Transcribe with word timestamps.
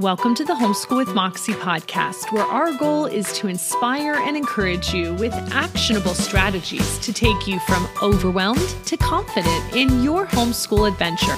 Welcome 0.00 0.36
to 0.36 0.44
the 0.44 0.54
Homeschool 0.54 0.98
with 0.98 1.12
Moxie 1.12 1.54
podcast, 1.54 2.30
where 2.30 2.44
our 2.44 2.72
goal 2.74 3.06
is 3.06 3.32
to 3.32 3.48
inspire 3.48 4.14
and 4.14 4.36
encourage 4.36 4.94
you 4.94 5.12
with 5.14 5.32
actionable 5.52 6.14
strategies 6.14 7.00
to 7.00 7.12
take 7.12 7.48
you 7.48 7.58
from 7.58 7.88
overwhelmed 8.00 8.76
to 8.86 8.96
confident 8.96 9.74
in 9.74 10.04
your 10.04 10.24
homeschool 10.28 10.86
adventure. 10.86 11.34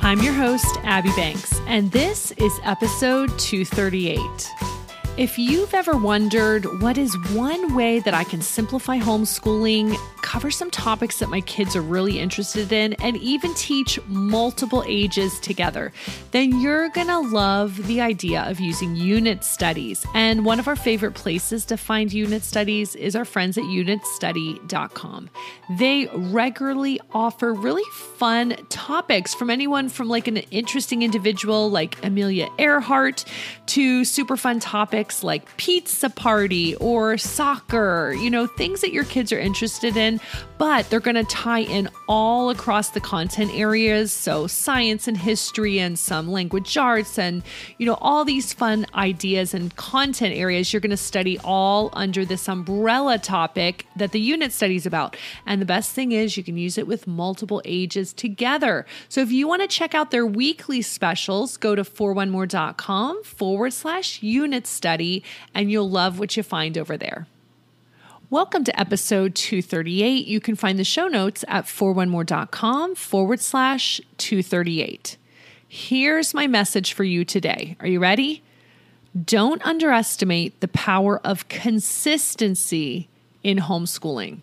I'm 0.00 0.22
your 0.22 0.32
host, 0.32 0.78
Abby 0.84 1.10
Banks, 1.16 1.60
and 1.66 1.92
this 1.92 2.30
is 2.38 2.58
episode 2.64 3.38
238. 3.38 4.18
If 5.18 5.38
you've 5.38 5.74
ever 5.74 5.94
wondered 5.94 6.80
what 6.80 6.96
is 6.96 7.14
one 7.34 7.74
way 7.74 8.00
that 8.00 8.14
I 8.14 8.24
can 8.24 8.40
simplify 8.40 8.98
homeschooling, 8.98 9.94
cover 10.28 10.50
some 10.50 10.70
topics 10.70 11.20
that 11.20 11.30
my 11.30 11.40
kids 11.40 11.74
are 11.74 11.80
really 11.80 12.18
interested 12.18 12.70
in, 12.70 12.92
and 13.00 13.16
even 13.16 13.54
teach 13.54 13.98
multiple 14.08 14.84
ages 14.86 15.40
together, 15.40 15.90
then 16.32 16.60
you're 16.60 16.90
gonna 16.90 17.18
love 17.18 17.86
the 17.86 18.02
idea 18.02 18.42
of 18.42 18.60
using 18.60 18.94
unit 18.94 19.42
studies. 19.42 20.04
And 20.12 20.44
one 20.44 20.60
of 20.60 20.68
our 20.68 20.76
favorite 20.76 21.14
places 21.14 21.64
to 21.64 21.78
find 21.78 22.12
unit 22.12 22.44
studies 22.44 22.94
is 22.94 23.16
our 23.16 23.24
friends 23.24 23.56
at 23.56 23.64
unitstudy.com. 23.64 25.30
They 25.78 26.10
regularly 26.12 27.00
offer 27.12 27.54
really 27.54 27.88
fun 28.18 28.54
topics 28.68 29.32
from 29.32 29.48
anyone 29.48 29.88
from 29.88 30.08
like 30.10 30.28
an 30.28 30.36
interesting 30.50 31.02
individual 31.02 31.70
like 31.70 31.96
Amelia 32.04 32.50
Earhart 32.58 33.24
to 33.68 34.04
super 34.04 34.36
fun 34.36 34.60
topics 34.60 35.24
like 35.24 35.56
pizza 35.56 36.10
party 36.10 36.74
or 36.76 37.16
soccer, 37.16 38.12
you 38.12 38.28
know, 38.28 38.46
things 38.46 38.82
that 38.82 38.92
your 38.92 39.04
kids 39.04 39.32
are 39.32 39.38
interested 39.38 39.96
in, 39.96 40.17
but 40.58 40.88
they're 40.90 41.00
going 41.00 41.14
to 41.14 41.24
tie 41.24 41.60
in 41.60 41.88
all 42.08 42.50
across 42.50 42.90
the 42.90 43.00
content 43.00 43.52
areas. 43.54 44.12
So, 44.12 44.46
science 44.46 45.08
and 45.08 45.16
history, 45.16 45.78
and 45.78 45.98
some 45.98 46.30
language 46.30 46.76
arts, 46.76 47.18
and, 47.18 47.42
you 47.78 47.86
know, 47.86 47.98
all 48.00 48.24
these 48.24 48.52
fun 48.52 48.86
ideas 48.94 49.54
and 49.54 49.74
content 49.76 50.34
areas 50.34 50.72
you're 50.72 50.80
going 50.80 50.90
to 50.90 50.96
study 50.96 51.38
all 51.44 51.90
under 51.92 52.24
this 52.24 52.48
umbrella 52.48 53.18
topic 53.18 53.86
that 53.96 54.12
the 54.12 54.20
unit 54.20 54.52
studies 54.52 54.86
about. 54.86 55.16
And 55.46 55.60
the 55.60 55.66
best 55.66 55.92
thing 55.92 56.12
is, 56.12 56.36
you 56.36 56.44
can 56.44 56.56
use 56.56 56.76
it 56.76 56.86
with 56.86 57.06
multiple 57.06 57.62
ages 57.64 58.12
together. 58.12 58.84
So, 59.08 59.20
if 59.20 59.30
you 59.30 59.46
want 59.46 59.62
to 59.62 59.68
check 59.68 59.94
out 59.94 60.10
their 60.10 60.26
weekly 60.26 60.82
specials, 60.82 61.56
go 61.56 61.74
to 61.74 61.82
4onemore.com 61.82 63.22
forward 63.24 63.72
slash 63.72 64.22
unit 64.22 64.66
study 64.66 64.88
study, 64.88 65.22
and 65.54 65.70
you'll 65.70 65.90
love 65.90 66.18
what 66.18 66.36
you 66.36 66.42
find 66.42 66.76
over 66.76 66.96
there. 66.96 67.26
Welcome 68.30 68.64
to 68.64 68.78
episode 68.78 69.34
238. 69.34 70.26
You 70.26 70.38
can 70.38 70.54
find 70.54 70.78
the 70.78 70.84
show 70.84 71.08
notes 71.08 71.46
at 71.48 71.64
4onemore.com 71.64 72.94
forward 72.94 73.40
slash 73.40 74.02
238. 74.18 75.16
Here's 75.66 76.34
my 76.34 76.46
message 76.46 76.92
for 76.92 77.04
you 77.04 77.24
today. 77.24 77.78
Are 77.80 77.86
you 77.86 78.00
ready? 78.00 78.42
Don't 79.24 79.64
underestimate 79.64 80.60
the 80.60 80.68
power 80.68 81.18
of 81.24 81.48
consistency 81.48 83.08
in 83.42 83.60
homeschooling. 83.60 84.40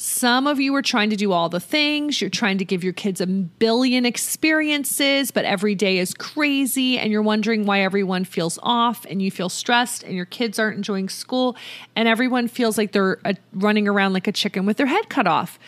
Some 0.00 0.46
of 0.46 0.60
you 0.60 0.76
are 0.76 0.82
trying 0.82 1.10
to 1.10 1.16
do 1.16 1.32
all 1.32 1.48
the 1.48 1.58
things. 1.58 2.20
You're 2.20 2.30
trying 2.30 2.58
to 2.58 2.64
give 2.64 2.84
your 2.84 2.92
kids 2.92 3.20
a 3.20 3.26
billion 3.26 4.06
experiences, 4.06 5.32
but 5.32 5.44
every 5.44 5.74
day 5.74 5.98
is 5.98 6.14
crazy 6.14 6.96
and 7.00 7.10
you're 7.10 7.20
wondering 7.20 7.66
why 7.66 7.80
everyone 7.80 8.24
feels 8.24 8.60
off 8.62 9.04
and 9.06 9.20
you 9.20 9.32
feel 9.32 9.48
stressed 9.48 10.04
and 10.04 10.14
your 10.14 10.24
kids 10.24 10.56
aren't 10.56 10.76
enjoying 10.76 11.08
school 11.08 11.56
and 11.96 12.06
everyone 12.06 12.46
feels 12.46 12.78
like 12.78 12.92
they're 12.92 13.18
uh, 13.24 13.32
running 13.52 13.88
around 13.88 14.12
like 14.12 14.28
a 14.28 14.32
chicken 14.32 14.66
with 14.66 14.76
their 14.76 14.86
head 14.86 15.08
cut 15.08 15.26
off. 15.26 15.58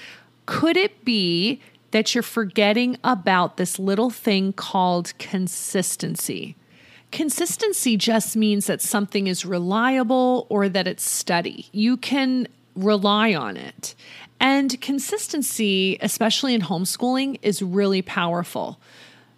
Could 0.47 0.77
it 0.77 1.05
be 1.05 1.61
that 1.91 2.15
you're 2.15 2.23
forgetting 2.23 2.99
about 3.03 3.57
this 3.57 3.81
little 3.81 4.11
thing 4.11 4.53
called 4.53 5.13
consistency? 5.19 6.55
Consistency 7.11 7.97
just 7.97 8.37
means 8.37 8.69
that 8.69 8.81
something 8.81 9.27
is 9.27 9.45
reliable 9.45 10.47
or 10.49 10.69
that 10.69 10.87
it's 10.87 11.03
steady. 11.03 11.69
You 11.73 11.97
can 11.97 12.47
rely 12.85 13.35
on 13.35 13.57
it. 13.57 13.95
And 14.41 14.81
consistency, 14.81 15.99
especially 16.01 16.55
in 16.55 16.63
homeschooling, 16.63 17.39
is 17.43 17.63
really 17.63 18.03
powerful. 18.03 18.81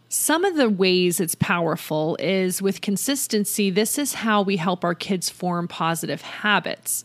Some 0.08 0.44
of 0.44 0.56
the 0.56 0.68
ways 0.68 1.20
it's 1.20 1.34
powerful 1.34 2.16
is 2.20 2.60
with 2.60 2.82
consistency, 2.82 3.70
this 3.70 3.98
is 3.98 4.14
how 4.14 4.42
we 4.42 4.58
help 4.58 4.84
our 4.84 4.94
kids 4.94 5.30
form 5.30 5.66
positive 5.66 6.20
habits. 6.20 7.04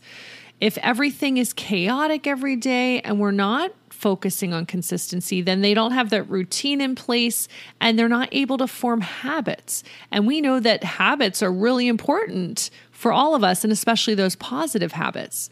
If 0.60 0.76
everything 0.78 1.38
is 1.38 1.52
chaotic 1.52 2.26
every 2.26 2.56
day 2.56 3.00
and 3.00 3.18
we're 3.18 3.30
not 3.30 3.72
focusing 3.88 4.52
on 4.52 4.66
consistency, 4.66 5.40
then 5.40 5.60
they 5.60 5.74
don't 5.74 5.92
have 5.92 6.10
that 6.10 6.24
routine 6.24 6.80
in 6.80 6.94
place 6.94 7.48
and 7.80 7.98
they're 7.98 8.08
not 8.08 8.28
able 8.30 8.58
to 8.58 8.66
form 8.66 9.00
habits. 9.00 9.82
And 10.12 10.26
we 10.26 10.40
know 10.40 10.60
that 10.60 10.84
habits 10.84 11.42
are 11.42 11.52
really 11.52 11.88
important 11.88 12.70
for 12.90 13.12
all 13.12 13.34
of 13.34 13.42
us, 13.44 13.64
and 13.64 13.72
especially 13.72 14.14
those 14.14 14.36
positive 14.36 14.92
habits. 14.92 15.50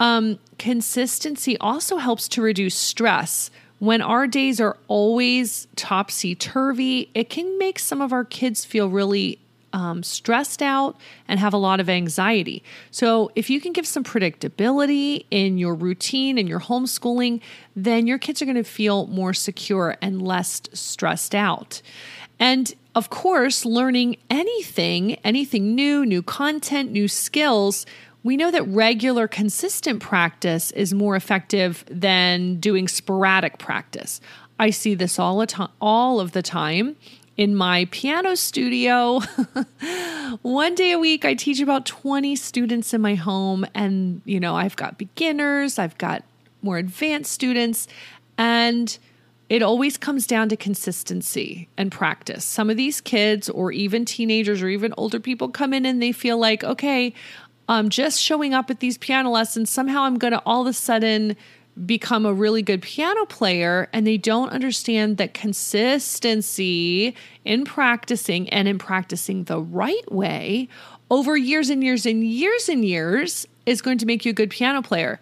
Um, 0.00 0.38
consistency 0.58 1.56
also 1.58 1.98
helps 1.98 2.28
to 2.28 2.42
reduce 2.42 2.74
stress. 2.74 3.50
When 3.78 4.00
our 4.00 4.26
days 4.26 4.60
are 4.60 4.76
always 4.88 5.66
topsy 5.76 6.34
turvy, 6.34 7.10
it 7.14 7.30
can 7.30 7.58
make 7.58 7.78
some 7.78 8.00
of 8.00 8.12
our 8.12 8.24
kids 8.24 8.64
feel 8.64 8.88
really 8.88 9.38
um, 9.72 10.02
stressed 10.02 10.62
out 10.62 10.96
and 11.28 11.40
have 11.40 11.54
a 11.54 11.58
lot 11.58 11.80
of 11.80 11.88
anxiety. 11.88 12.62
So, 12.90 13.30
if 13.34 13.48
you 13.48 13.60
can 13.60 13.72
give 13.72 13.86
some 13.86 14.04
predictability 14.04 15.24
in 15.30 15.58
your 15.58 15.74
routine 15.74 16.38
and 16.38 16.48
your 16.48 16.60
homeschooling, 16.60 17.40
then 17.74 18.06
your 18.06 18.18
kids 18.18 18.42
are 18.42 18.44
going 18.44 18.56
to 18.56 18.64
feel 18.64 19.06
more 19.06 19.32
secure 19.32 19.96
and 20.02 20.20
less 20.20 20.62
stressed 20.72 21.34
out. 21.34 21.80
And 22.38 22.74
of 22.94 23.08
course, 23.08 23.64
learning 23.64 24.16
anything, 24.28 25.14
anything 25.24 25.74
new, 25.74 26.04
new 26.04 26.22
content, 26.22 26.92
new 26.92 27.08
skills 27.08 27.86
we 28.24 28.36
know 28.36 28.50
that 28.50 28.66
regular, 28.68 29.26
consistent 29.26 30.00
practice 30.00 30.70
is 30.72 30.94
more 30.94 31.16
effective 31.16 31.84
than 31.90 32.56
doing 32.56 32.88
sporadic 32.88 33.58
practice. 33.58 34.20
I 34.58 34.70
see 34.70 34.94
this 34.94 35.18
all, 35.18 35.38
the 35.38 35.46
to- 35.46 35.70
all 35.80 36.20
of 36.20 36.32
the 36.32 36.42
time 36.42 36.96
in 37.36 37.56
my 37.56 37.86
piano 37.90 38.36
studio. 38.36 39.20
One 40.42 40.74
day 40.74 40.92
a 40.92 40.98
week, 40.98 41.24
I 41.24 41.34
teach 41.34 41.60
about 41.60 41.86
20 41.86 42.36
students 42.36 42.94
in 42.94 43.00
my 43.00 43.14
home. 43.14 43.66
And, 43.74 44.22
you 44.24 44.38
know, 44.38 44.54
I've 44.54 44.76
got 44.76 44.98
beginners, 44.98 45.78
I've 45.78 45.98
got 45.98 46.22
more 46.62 46.78
advanced 46.78 47.32
students, 47.32 47.88
and 48.38 48.96
it 49.48 49.62
always 49.62 49.98
comes 49.98 50.26
down 50.26 50.48
to 50.50 50.56
consistency 50.56 51.68
and 51.76 51.90
practice. 51.90 52.44
Some 52.44 52.70
of 52.70 52.76
these 52.76 53.00
kids, 53.00 53.50
or 53.50 53.72
even 53.72 54.04
teenagers, 54.04 54.62
or 54.62 54.68
even 54.68 54.94
older 54.96 55.20
people, 55.20 55.48
come 55.48 55.74
in 55.74 55.84
and 55.84 56.00
they 56.00 56.12
feel 56.12 56.38
like, 56.38 56.62
okay, 56.62 57.12
um, 57.68 57.88
just 57.88 58.20
showing 58.20 58.54
up 58.54 58.70
at 58.70 58.80
these 58.80 58.98
piano 58.98 59.30
lessons, 59.30 59.70
somehow 59.70 60.02
I'm 60.02 60.18
going 60.18 60.32
to 60.32 60.42
all 60.44 60.62
of 60.62 60.66
a 60.66 60.72
sudden 60.72 61.36
become 61.86 62.26
a 62.26 62.34
really 62.34 62.62
good 62.62 62.82
piano 62.82 63.24
player 63.26 63.88
and 63.92 64.06
they 64.06 64.18
don't 64.18 64.50
understand 64.50 65.16
that 65.16 65.32
consistency 65.32 67.14
in 67.44 67.64
practicing 67.64 68.48
and 68.50 68.68
in 68.68 68.78
practicing 68.78 69.44
the 69.44 69.58
right 69.58 70.12
way 70.12 70.68
over 71.10 71.36
years 71.36 71.70
and 71.70 71.82
years 71.82 72.04
and 72.04 72.24
years 72.24 72.68
and 72.68 72.84
years 72.84 73.46
is 73.64 73.80
going 73.80 73.98
to 73.98 74.06
make 74.06 74.24
you 74.24 74.30
a 74.30 74.34
good 74.34 74.50
piano 74.50 74.82
player. 74.82 75.18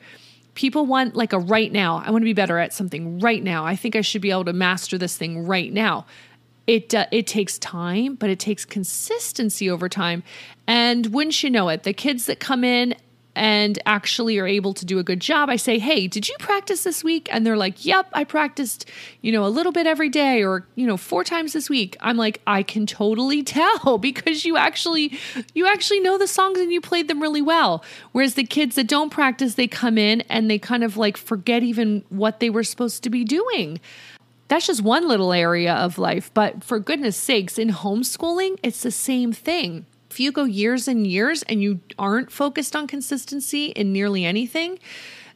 People 0.55 0.87
want 0.87 1.14
like 1.14 1.32
a 1.32 1.38
right 1.38 1.70
now. 1.70 2.03
I 2.05 2.11
want 2.11 2.23
to 2.23 2.26
be 2.26 2.32
better 2.32 2.59
at 2.59 2.73
something 2.73 3.20
right 3.20 3.43
now. 3.43 3.64
I 3.64 3.76
think 3.76 3.94
I 3.94 4.00
should 4.00 4.20
be 4.20 4.32
able 4.32 4.47
to 4.47 4.53
master 4.53 4.99
this 4.99 5.17
thing 5.17 5.47
right 5.47 5.73
now 5.73 6.06
it 6.70 6.94
uh, 6.94 7.06
it 7.11 7.26
takes 7.26 7.58
time, 7.58 8.14
but 8.14 8.31
it 8.31 8.38
takes 8.38 8.64
consistency 8.64 9.69
over 9.69 9.88
time. 9.88 10.22
And 10.69 11.06
wouldn't 11.06 11.43
you 11.43 11.50
know 11.50 11.69
it, 11.69 11.82
the 11.82 11.93
kids 11.93 12.26
that 12.26 12.38
come 12.38 12.62
in 12.62 12.94
and 13.34 13.78
actually 13.87 14.38
are 14.38 14.46
able 14.46 14.72
to 14.75 14.84
do 14.84 14.99
a 14.99 15.02
good 15.02 15.19
job, 15.19 15.50
I 15.50 15.56
say, 15.56 15.81
Hey, 15.81 16.06
did 16.06 16.28
you 16.28 16.37
practice 16.38 16.84
this 16.84 17.02
week? 17.02 17.28
And 17.32 17.44
they're 17.44 17.56
like, 17.56 17.84
Yep, 17.84 18.11
I 18.12 18.22
practiced, 18.22 18.88
you 19.20 19.32
know, 19.32 19.44
a 19.44 19.49
little 19.49 19.72
bit 19.72 19.88
every 19.88 20.08
day 20.08 20.44
or, 20.44 20.64
you 20.76 20.87
know, 20.87 20.96
four 20.96 21.25
times 21.25 21.55
this 21.55 21.69
week. 21.69 21.96
I'm 22.00 22.17
like, 22.17 22.40
I 22.46 22.62
can 22.62 22.87
totally 22.87 23.43
tell 23.58 23.99
because 23.99 24.44
you 24.44 24.56
actually, 24.56 25.19
you 25.55 25.66
actually 25.66 25.99
know 25.99 26.19
the 26.19 26.28
songs 26.28 26.61
and 26.61 26.73
you 26.73 26.81
played 26.81 27.08
them 27.08 27.20
really 27.20 27.43
well. 27.43 27.84
Whereas 28.12 28.34
the 28.34 28.44
kids 28.44 28.76
that 28.76 28.87
don't 28.87 29.11
practice, 29.11 29.55
they 29.55 29.66
come 29.66 29.99
in 29.99 30.20
and 30.23 30.49
they 30.49 30.61
kind 30.61 30.84
of 30.84 30.96
like 30.96 31.16
forget 31.16 31.64
even 31.64 32.05
what 32.11 32.38
they 32.38 32.49
were 32.50 32.64
supposed 32.64 33.02
to 33.02 33.11
be 33.11 33.25
doing. 33.25 33.81
That's 34.50 34.67
just 34.67 34.82
one 34.82 35.06
little 35.06 35.32
area 35.32 35.73
of 35.73 35.97
life. 35.97 36.35
But 36.35 36.64
for 36.64 36.81
goodness 36.81 37.17
sakes, 37.17 37.56
in 37.56 37.69
homeschooling, 37.69 38.58
it's 38.64 38.82
the 38.82 38.91
same 38.91 39.32
thing. 39.32 39.87
If 40.11 40.19
you 40.19 40.32
go 40.32 40.43
years 40.43 40.88
and 40.88 41.06
years 41.06 41.44
and 41.44 41.62
you 41.62 41.79
aren't 42.00 42.32
focused 42.32 42.75
on 42.75 42.88
consistency 42.88 43.67
in 43.67 43.93
nearly 43.93 44.25
anything, 44.25 44.81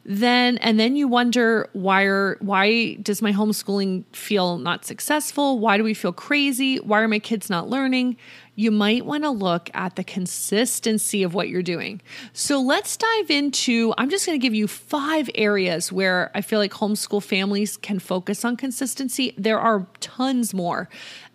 then 0.03 0.57
and 0.57 0.77
then 0.77 0.97
you 0.97 1.07
wonder 1.07 1.69
why 1.71 2.03
are 2.03 2.37
why 2.41 2.95
does 2.95 3.21
my 3.21 3.31
homeschooling 3.31 4.03
feel 4.13 4.59
not 4.59 4.85
successful 4.85 5.57
why 5.57 5.77
do 5.77 5.83
we 5.83 5.95
feel 5.95 6.13
crazy 6.13 6.79
why 6.81 6.99
are 6.99 7.07
my 7.07 7.17
kids 7.17 7.49
not 7.49 7.67
learning 7.67 8.15
you 8.55 8.71
might 8.71 9.05
want 9.05 9.23
to 9.23 9.29
look 9.29 9.69
at 9.73 9.95
the 9.95 10.03
consistency 10.03 11.23
of 11.23 11.33
what 11.33 11.49
you're 11.49 11.61
doing. 11.61 12.01
So 12.33 12.61
let's 12.61 12.97
dive 12.97 13.29
into 13.29 13.93
i'm 13.97 14.09
just 14.09 14.25
going 14.25 14.39
to 14.39 14.41
give 14.41 14.53
you 14.53 14.67
five 14.67 15.29
areas 15.35 15.91
where 15.91 16.31
i 16.33 16.41
feel 16.41 16.59
like 16.59 16.71
homeschool 16.71 17.21
families 17.21 17.77
can 17.77 17.99
focus 17.99 18.45
on 18.45 18.57
consistency. 18.57 19.33
There 19.37 19.59
are 19.59 19.87
tons 19.99 20.53
more 20.53 20.89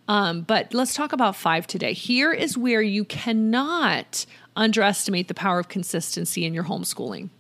um, 0.09 0.43
but 0.43 0.75
let's 0.75 0.95
talk 0.95 1.13
about 1.13 1.37
five 1.37 1.69
today. 1.69 1.93
Here 1.93 2.33
is 2.33 2.59
where 2.59 2.83
you 2.83 3.05
cannot 3.05 4.27
underestimate 4.57 5.29
the 5.29 5.35
power 5.35 5.61
of 5.61 5.69
consistency 5.69 6.45
in 6.45 6.53
your 6.53 6.65
homeschooling 6.65 7.31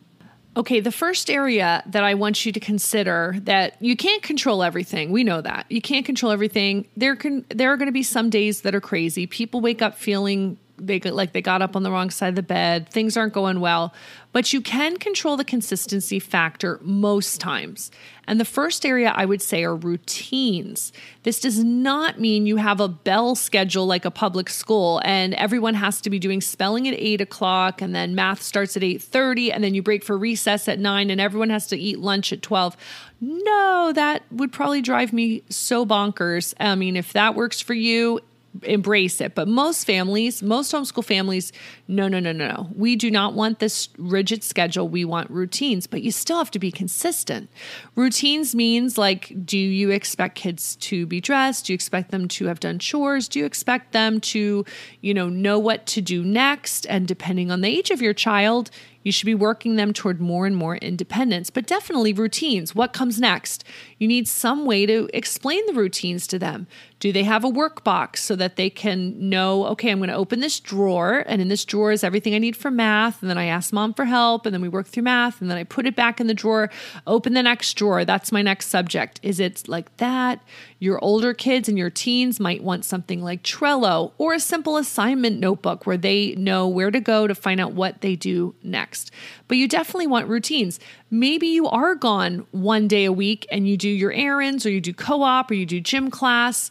Okay, 0.56 0.80
the 0.80 0.90
first 0.90 1.30
area 1.30 1.82
that 1.86 2.02
I 2.02 2.14
want 2.14 2.44
you 2.44 2.50
to 2.50 2.58
consider 2.58 3.36
that 3.42 3.80
you 3.80 3.96
can't 3.96 4.22
control 4.22 4.64
everything. 4.64 5.12
We 5.12 5.22
know 5.22 5.40
that. 5.40 5.66
You 5.68 5.80
can't 5.80 6.04
control 6.04 6.32
everything. 6.32 6.86
There 6.96 7.14
can 7.14 7.44
there 7.50 7.72
are 7.72 7.76
going 7.76 7.86
to 7.86 7.92
be 7.92 8.02
some 8.02 8.30
days 8.30 8.62
that 8.62 8.74
are 8.74 8.80
crazy. 8.80 9.26
People 9.28 9.60
wake 9.60 9.80
up 9.80 9.94
feeling 9.96 10.58
they 10.76 10.98
like 10.98 11.32
they 11.32 11.42
got 11.42 11.62
up 11.62 11.76
on 11.76 11.82
the 11.82 11.90
wrong 11.90 12.10
side 12.10 12.30
of 12.30 12.34
the 12.34 12.42
bed. 12.42 12.88
Things 12.88 13.16
aren't 13.16 13.32
going 13.32 13.60
well, 13.60 13.94
but 14.32 14.52
you 14.52 14.60
can 14.60 14.96
control 14.96 15.36
the 15.36 15.44
consistency 15.44 16.18
factor 16.18 16.78
most 16.82 17.40
times. 17.40 17.90
And 18.26 18.38
the 18.38 18.44
first 18.44 18.86
area 18.86 19.12
I 19.14 19.24
would 19.24 19.42
say 19.42 19.64
are 19.64 19.74
routines. 19.74 20.92
This 21.24 21.40
does 21.40 21.64
not 21.64 22.20
mean 22.20 22.46
you 22.46 22.56
have 22.56 22.78
a 22.78 22.86
bell 22.86 23.34
schedule 23.34 23.86
like 23.86 24.04
a 24.04 24.10
public 24.10 24.48
school 24.48 25.00
and 25.04 25.34
everyone 25.34 25.74
has 25.74 26.00
to 26.02 26.10
be 26.10 26.20
doing 26.20 26.40
spelling 26.40 26.86
at 26.86 26.94
eight 26.94 27.20
o'clock 27.20 27.82
and 27.82 27.92
then 27.92 28.14
math 28.14 28.40
starts 28.40 28.76
at 28.76 28.84
8:30 28.84 29.52
and 29.52 29.64
then 29.64 29.74
you 29.74 29.82
break 29.82 30.04
for 30.04 30.16
recess 30.16 30.68
at 30.68 30.78
nine 30.78 31.10
and 31.10 31.20
everyone 31.20 31.50
has 31.50 31.66
to 31.68 31.76
eat 31.76 31.98
lunch 31.98 32.32
at 32.32 32.40
12. 32.40 32.76
No, 33.20 33.92
that 33.94 34.22
would 34.30 34.52
probably 34.52 34.80
drive 34.80 35.12
me 35.12 35.42
so 35.48 35.84
bonkers. 35.84 36.54
I 36.60 36.76
mean, 36.76 36.96
if 36.96 37.12
that 37.12 37.34
works 37.34 37.60
for 37.60 37.74
you, 37.74 38.20
embrace 38.62 39.20
it. 39.20 39.34
But 39.34 39.48
most 39.48 39.84
families, 39.84 40.42
most 40.42 40.72
homeschool 40.72 41.04
families, 41.04 41.52
no, 41.88 42.08
no, 42.08 42.20
no, 42.20 42.32
no, 42.32 42.48
no. 42.48 42.68
We 42.74 42.96
do 42.96 43.10
not 43.10 43.34
want 43.34 43.58
this 43.58 43.88
rigid 43.96 44.42
schedule. 44.42 44.88
We 44.88 45.04
want 45.04 45.30
routines, 45.30 45.86
but 45.86 46.02
you 46.02 46.10
still 46.10 46.38
have 46.38 46.50
to 46.52 46.58
be 46.58 46.70
consistent. 46.72 47.48
Routines 47.94 48.54
means 48.54 48.98
like, 48.98 49.32
do 49.44 49.58
you 49.58 49.90
expect 49.90 50.34
kids 50.34 50.76
to 50.76 51.06
be 51.06 51.20
dressed? 51.20 51.66
Do 51.66 51.72
you 51.72 51.74
expect 51.74 52.10
them 52.10 52.28
to 52.28 52.46
have 52.46 52.60
done 52.60 52.78
chores? 52.78 53.28
Do 53.28 53.38
you 53.38 53.44
expect 53.44 53.92
them 53.92 54.20
to, 54.20 54.64
you 55.00 55.14
know, 55.14 55.28
know 55.28 55.58
what 55.58 55.86
to 55.86 56.00
do 56.00 56.24
next? 56.24 56.86
And 56.86 57.06
depending 57.06 57.50
on 57.50 57.60
the 57.60 57.68
age 57.68 57.90
of 57.90 58.02
your 58.02 58.14
child, 58.14 58.70
you 59.02 59.12
should 59.12 59.26
be 59.26 59.34
working 59.34 59.76
them 59.76 59.92
toward 59.92 60.20
more 60.20 60.46
and 60.46 60.54
more 60.54 60.76
independence, 60.76 61.48
but 61.48 61.66
definitely 61.66 62.12
routines. 62.12 62.74
What 62.74 62.92
comes 62.92 63.18
next? 63.18 63.64
You 63.98 64.06
need 64.06 64.28
some 64.28 64.66
way 64.66 64.84
to 64.84 65.08
explain 65.14 65.64
the 65.66 65.72
routines 65.72 66.26
to 66.28 66.38
them. 66.38 66.66
Do 67.00 67.12
they 67.12 67.24
have 67.24 67.44
a 67.44 67.50
workbox 67.50 68.18
so 68.18 68.36
that 68.36 68.56
they 68.56 68.68
can 68.68 69.30
know, 69.30 69.64
okay, 69.68 69.90
I'm 69.90 69.98
going 69.98 70.10
to 70.10 70.14
open 70.14 70.40
this 70.40 70.60
drawer, 70.60 71.24
and 71.26 71.40
in 71.40 71.48
this 71.48 71.64
drawer 71.64 71.92
is 71.92 72.04
everything 72.04 72.34
I 72.34 72.38
need 72.38 72.56
for 72.56 72.70
math. 72.70 73.22
And 73.22 73.30
then 73.30 73.38
I 73.38 73.46
ask 73.46 73.72
mom 73.72 73.94
for 73.94 74.04
help, 74.04 74.44
and 74.44 74.54
then 74.54 74.60
we 74.60 74.68
work 74.68 74.86
through 74.86 75.04
math, 75.04 75.40
and 75.40 75.50
then 75.50 75.56
I 75.56 75.64
put 75.64 75.86
it 75.86 75.96
back 75.96 76.20
in 76.20 76.26
the 76.26 76.34
drawer, 76.34 76.70
open 77.06 77.32
the 77.32 77.42
next 77.42 77.72
drawer. 77.74 78.04
That's 78.04 78.30
my 78.30 78.42
next 78.42 78.66
subject. 78.66 79.18
Is 79.22 79.40
it 79.40 79.66
like 79.66 79.96
that? 79.96 80.40
Your 80.78 81.02
older 81.02 81.34
kids 81.34 81.68
and 81.68 81.78
your 81.78 81.90
teens 81.90 82.38
might 82.38 82.62
want 82.62 82.84
something 82.84 83.22
like 83.22 83.42
Trello 83.42 84.12
or 84.18 84.34
a 84.34 84.40
simple 84.40 84.76
assignment 84.76 85.38
notebook 85.38 85.86
where 85.86 85.98
they 85.98 86.34
know 86.36 86.68
where 86.68 86.90
to 86.90 87.00
go 87.00 87.26
to 87.26 87.34
find 87.34 87.60
out 87.60 87.72
what 87.72 88.02
they 88.02 88.16
do 88.16 88.54
next. 88.62 89.10
But 89.48 89.58
you 89.58 89.68
definitely 89.68 90.06
want 90.06 90.28
routines. 90.28 90.80
Maybe 91.10 91.48
you 91.48 91.66
are 91.66 91.94
gone 91.94 92.46
one 92.52 92.88
day 92.88 93.04
a 93.04 93.12
week 93.12 93.46
and 93.50 93.68
you 93.68 93.76
do 93.76 93.88
your 93.88 94.12
errands 94.12 94.64
or 94.64 94.70
you 94.70 94.80
do 94.80 94.94
co 94.94 95.22
op 95.22 95.50
or 95.50 95.54
you 95.54 95.66
do 95.66 95.80
gym 95.80 96.10
class. 96.10 96.70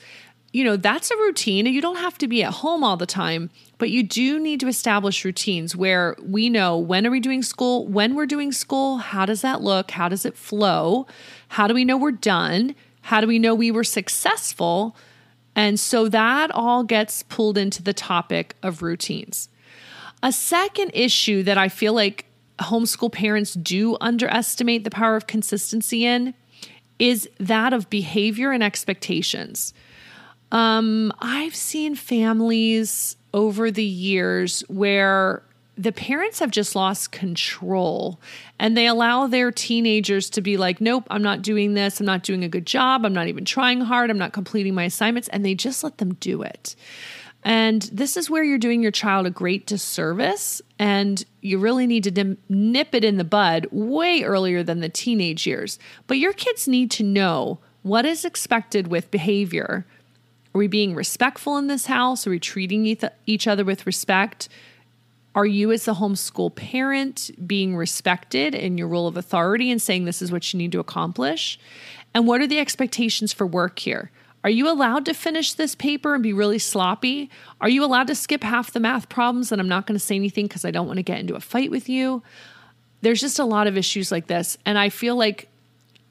You 0.52 0.64
know, 0.64 0.78
that's 0.78 1.12
a 1.12 1.18
routine 1.18 1.68
you 1.68 1.82
don't 1.82 1.98
have 1.98 2.18
to 2.18 2.28
be 2.28 2.44
at 2.44 2.54
home 2.54 2.84
all 2.84 2.98
the 2.98 3.06
time, 3.06 3.52
but 3.78 3.92
you 3.92 4.02
do 4.02 4.40
need 4.40 4.60
to 4.62 4.68
establish 4.68 5.24
routines 5.24 5.76
where 5.76 6.16
we 6.24 6.50
know 6.50 6.78
when 6.78 7.06
are 7.06 7.12
we 7.12 7.20
doing 7.20 7.44
school, 7.44 7.86
when 7.88 8.16
we're 8.16 8.26
doing 8.26 8.52
school, 8.52 8.98
how 8.98 9.26
does 9.26 9.42
that 9.42 9.62
look, 9.62 9.92
how 9.92 10.10
does 10.10 10.26
it 10.26 10.36
flow, 10.36 11.06
how 11.50 11.68
do 11.68 11.74
we 11.76 11.86
know 11.86 11.98
we're 11.98 12.12
done, 12.12 12.74
how 13.02 13.22
do 13.22 13.28
we 13.28 13.38
know 13.38 13.54
we 13.54 13.70
were 13.70 13.84
successful. 13.84 14.96
And 15.56 15.80
so 15.80 16.10
that 16.10 16.50
all 16.52 16.84
gets 16.84 17.22
pulled 17.24 17.58
into 17.58 17.84
the 17.84 17.94
topic 17.94 18.56
of 18.64 18.82
routines. 18.82 19.50
A 20.24 20.32
second 20.32 20.92
issue 20.94 21.44
that 21.44 21.58
I 21.58 21.70
feel 21.70 21.94
like 21.94 22.26
homeschool 22.60 23.12
parents 23.12 23.54
do 23.54 23.98
underestimate 24.02 24.84
the 24.84 24.90
power 24.90 25.16
of 25.16 25.28
consistency 25.28 26.06
in 26.06 26.34
is 26.98 27.30
that 27.40 27.72
of 27.72 27.90
behavior 27.90 28.52
and 28.52 28.64
expectations. 28.64 29.74
Um, 30.52 31.14
I've 31.20 31.56
seen 31.56 31.96
families 31.96 33.16
over 33.34 33.70
the 33.72 33.84
years 33.84 34.62
where 34.68 35.44
the 35.80 35.92
parents 35.94 36.40
have 36.40 36.52
just 36.52 36.76
lost 36.76 37.14
control 37.14 38.20
and 38.60 38.76
they 38.76 38.86
allow 38.86 39.28
their 39.28 39.50
teenagers 39.50 40.30
to 40.32 40.42
be 40.42 40.58
like, 40.58 40.82
nope, 40.82 41.06
I'm 41.10 41.22
not 41.22 41.42
doing 41.42 41.74
this. 41.74 42.02
I'm 42.02 42.06
not 42.06 42.24
doing 42.24 42.44
a 42.44 42.50
good 42.50 42.66
job. 42.66 43.06
I'm 43.06 43.14
not 43.14 43.28
even 43.28 43.46
trying 43.46 43.80
hard. 43.80 44.10
I'm 44.10 44.18
not 44.18 44.34
completing 44.34 44.76
my 44.76 44.84
assignments. 44.84 45.30
And 45.30 45.46
they 45.46 45.56
just 45.56 45.82
let 45.82 46.00
them 46.00 46.16
do 46.16 46.42
it. 46.42 46.76
And 47.46 47.84
this 47.84 48.18
is 48.18 48.30
where 48.30 48.44
you're 48.44 48.58
doing 48.58 48.82
your 48.84 48.92
child 48.92 49.26
a 49.26 49.30
great 49.30 49.66
disservice. 49.66 50.62
And 50.78 51.24
you 51.40 51.58
really 51.58 51.88
need 51.88 52.04
to 52.04 52.38
nip 52.50 52.94
it 52.94 53.06
in 53.06 53.16
the 53.16 53.24
bud 53.24 53.68
way 53.72 54.24
earlier 54.24 54.64
than 54.64 54.82
the 54.82 54.90
teenage 54.90 55.48
years. 55.48 55.80
But 56.08 56.18
your 56.18 56.34
kids 56.34 56.68
need 56.68 56.92
to 56.92 57.04
know 57.04 57.60
what 57.84 58.06
is 58.06 58.26
expected 58.26 58.90
with 58.90 59.12
behavior. 59.12 59.86
Are 60.54 60.58
we 60.58 60.68
being 60.68 60.96
respectful 60.96 61.58
in 61.58 61.68
this 61.68 61.86
house? 61.86 62.26
Are 62.26 62.32
we 62.32 62.40
treating 62.40 62.98
each 63.26 63.48
other 63.48 63.64
with 63.64 63.86
respect? 63.86 64.50
Are 65.36 65.46
you, 65.46 65.72
as 65.72 65.88
a 65.88 65.94
homeschool 65.94 66.56
parent, 66.56 67.30
being 67.46 67.76
respected 67.76 68.56
in 68.56 68.78
your 68.78 68.88
role 68.88 69.08
of 69.08 69.16
authority 69.16 69.70
and 69.70 69.82
saying 69.82 70.06
this 70.06 70.22
is 70.22 70.32
what 70.32 70.52
you 70.52 70.58
need 70.58 70.72
to 70.72 70.80
accomplish? 70.80 71.60
And 72.14 72.26
what 72.26 72.42
are 72.42 72.48
the 72.48 72.60
expectations 72.60 73.32
for 73.32 73.46
work 73.46 73.80
here? 73.80 74.12
Are 74.44 74.50
you 74.50 74.70
allowed 74.70 75.06
to 75.06 75.14
finish 75.14 75.54
this 75.54 75.76
paper 75.76 76.16
and 76.16 76.24
be 76.24 76.34
really 76.34 76.60
sloppy? 76.60 77.30
Are 77.62 77.70
you 77.70 77.84
allowed 77.84 78.08
to 78.08 78.16
skip 78.16 78.44
half 78.44 78.72
the 78.72 78.80
math 78.80 79.10
problems 79.10 79.52
and 79.52 79.62
I'm 79.62 79.68
not 79.68 79.86
going 79.86 80.00
to 80.00 80.04
say 80.04 80.16
anything 80.16 80.48
because 80.48 80.66
I 80.66 80.72
don't 80.72 80.88
want 80.88 80.98
to 80.98 81.04
get 81.04 81.20
into 81.20 81.36
a 81.36 81.42
fight 81.42 81.70
with 81.70 81.90
you? 81.90 82.24
There's 83.02 83.22
just 83.22 83.38
a 83.38 83.46
lot 83.46 83.68
of 83.68 83.78
issues 83.78 84.12
like 84.12 84.28
this. 84.28 84.58
And 84.66 84.78
I 84.80 84.90
feel 84.90 85.16
like 85.16 85.50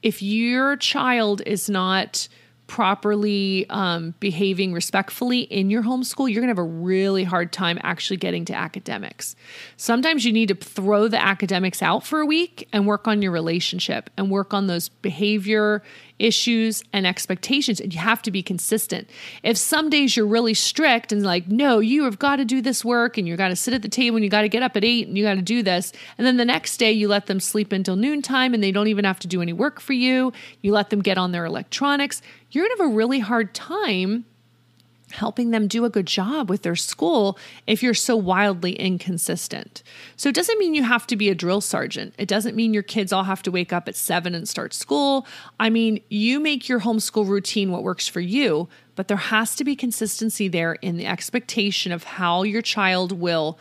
if 0.01 0.21
your 0.21 0.77
child 0.77 1.41
is 1.45 1.69
not 1.69 2.27
properly 2.69 3.65
um, 3.69 4.13
behaving 4.19 4.71
respectfully 4.71 5.41
in 5.41 5.71
your 5.71 5.81
homeschool, 5.81 6.31
you're 6.31 6.39
going 6.39 6.55
to 6.55 6.59
have 6.59 6.59
a 6.59 6.63
really 6.63 7.23
hard 7.23 7.51
time 7.51 7.79
actually 7.81 8.15
getting 8.15 8.45
to 8.45 8.53
academics. 8.53 9.35
Sometimes 9.75 10.23
you 10.23 10.31
need 10.31 10.49
to 10.49 10.55
throw 10.55 11.07
the 11.07 11.21
academics 11.21 11.81
out 11.81 12.05
for 12.05 12.21
a 12.21 12.25
week 12.25 12.69
and 12.71 12.85
work 12.85 13.07
on 13.07 13.23
your 13.23 13.31
relationship 13.31 14.11
and 14.15 14.29
work 14.29 14.53
on 14.53 14.67
those 14.67 14.87
behavior 14.87 15.81
issues 16.19 16.83
and 16.93 17.07
expectations 17.07 17.79
and 17.79 17.93
you 17.93 17.99
have 17.99 18.21
to 18.21 18.29
be 18.29 18.43
consistent. 18.43 19.09
If 19.41 19.57
some 19.57 19.89
days 19.89 20.15
you're 20.15 20.27
really 20.27 20.53
strict 20.53 21.11
and 21.11 21.23
like, 21.23 21.47
no, 21.47 21.79
you 21.79 22.03
have 22.03 22.19
got 22.19 22.35
to 22.35 22.45
do 22.45 22.61
this 22.61 22.85
work 22.85 23.17
and 23.17 23.27
you 23.27 23.35
got 23.37 23.47
to 23.47 23.55
sit 23.55 23.73
at 23.73 23.81
the 23.81 23.89
table 23.89 24.17
and 24.17 24.23
you 24.23 24.29
got 24.29 24.41
to 24.41 24.49
get 24.49 24.61
up 24.61 24.75
at 24.77 24.83
eight 24.83 25.07
and 25.07 25.17
you 25.17 25.23
got 25.23 25.35
to 25.35 25.41
do 25.41 25.63
this. 25.63 25.91
And 26.17 26.27
then 26.27 26.37
the 26.37 26.45
next 26.45 26.77
day 26.77 26.91
you 26.91 27.07
let 27.07 27.25
them 27.25 27.39
sleep 27.39 27.71
until 27.71 27.95
noontime 27.95 28.53
and 28.53 28.61
they 28.61 28.71
don't 28.71 28.87
even 28.87 29.05
have 29.05 29.19
to 29.19 29.27
do 29.27 29.41
any 29.41 29.53
work 29.53 29.79
for 29.79 29.93
you. 29.93 30.33
You 30.61 30.73
let 30.73 30.89
them 30.89 31.01
get 31.01 31.17
on 31.17 31.31
their 31.31 31.45
electronics. 31.45 32.21
You're 32.51 32.65
going 32.65 32.77
to 32.77 32.83
have 32.83 32.91
a 32.91 32.95
really 32.95 33.19
hard 33.19 33.53
time 33.53 34.25
helping 35.11 35.51
them 35.51 35.67
do 35.67 35.85
a 35.85 35.89
good 35.89 36.05
job 36.05 36.49
with 36.49 36.61
their 36.61 36.75
school 36.75 37.37
if 37.65 37.81
you're 37.81 37.93
so 37.93 38.15
wildly 38.15 38.73
inconsistent. 38.73 39.81
So 40.15 40.29
it 40.29 40.35
doesn't 40.35 40.59
mean 40.59 40.75
you 40.75 40.83
have 40.83 41.07
to 41.07 41.15
be 41.15 41.29
a 41.29 41.35
drill 41.35 41.61
sergeant. 41.61 42.13
It 42.17 42.27
doesn't 42.27 42.55
mean 42.55 42.73
your 42.73 42.83
kids 42.83 43.11
all 43.11 43.23
have 43.23 43.41
to 43.43 43.51
wake 43.51 43.73
up 43.73 43.87
at 43.87 43.95
7 43.95 44.35
and 44.35 44.47
start 44.47 44.73
school. 44.73 45.25
I 45.59 45.69
mean, 45.69 46.01
you 46.09 46.39
make 46.39 46.69
your 46.69 46.81
homeschool 46.81 47.27
routine 47.27 47.71
what 47.71 47.83
works 47.83 48.07
for 48.07 48.19
you, 48.19 48.69
but 48.95 49.07
there 49.07 49.17
has 49.17 49.55
to 49.55 49.63
be 49.63 49.75
consistency 49.75 50.47
there 50.47 50.73
in 50.73 50.97
the 50.97 51.07
expectation 51.07 51.91
of 51.91 52.03
how 52.03 52.43
your 52.43 52.61
child 52.61 53.11
will 53.11 53.57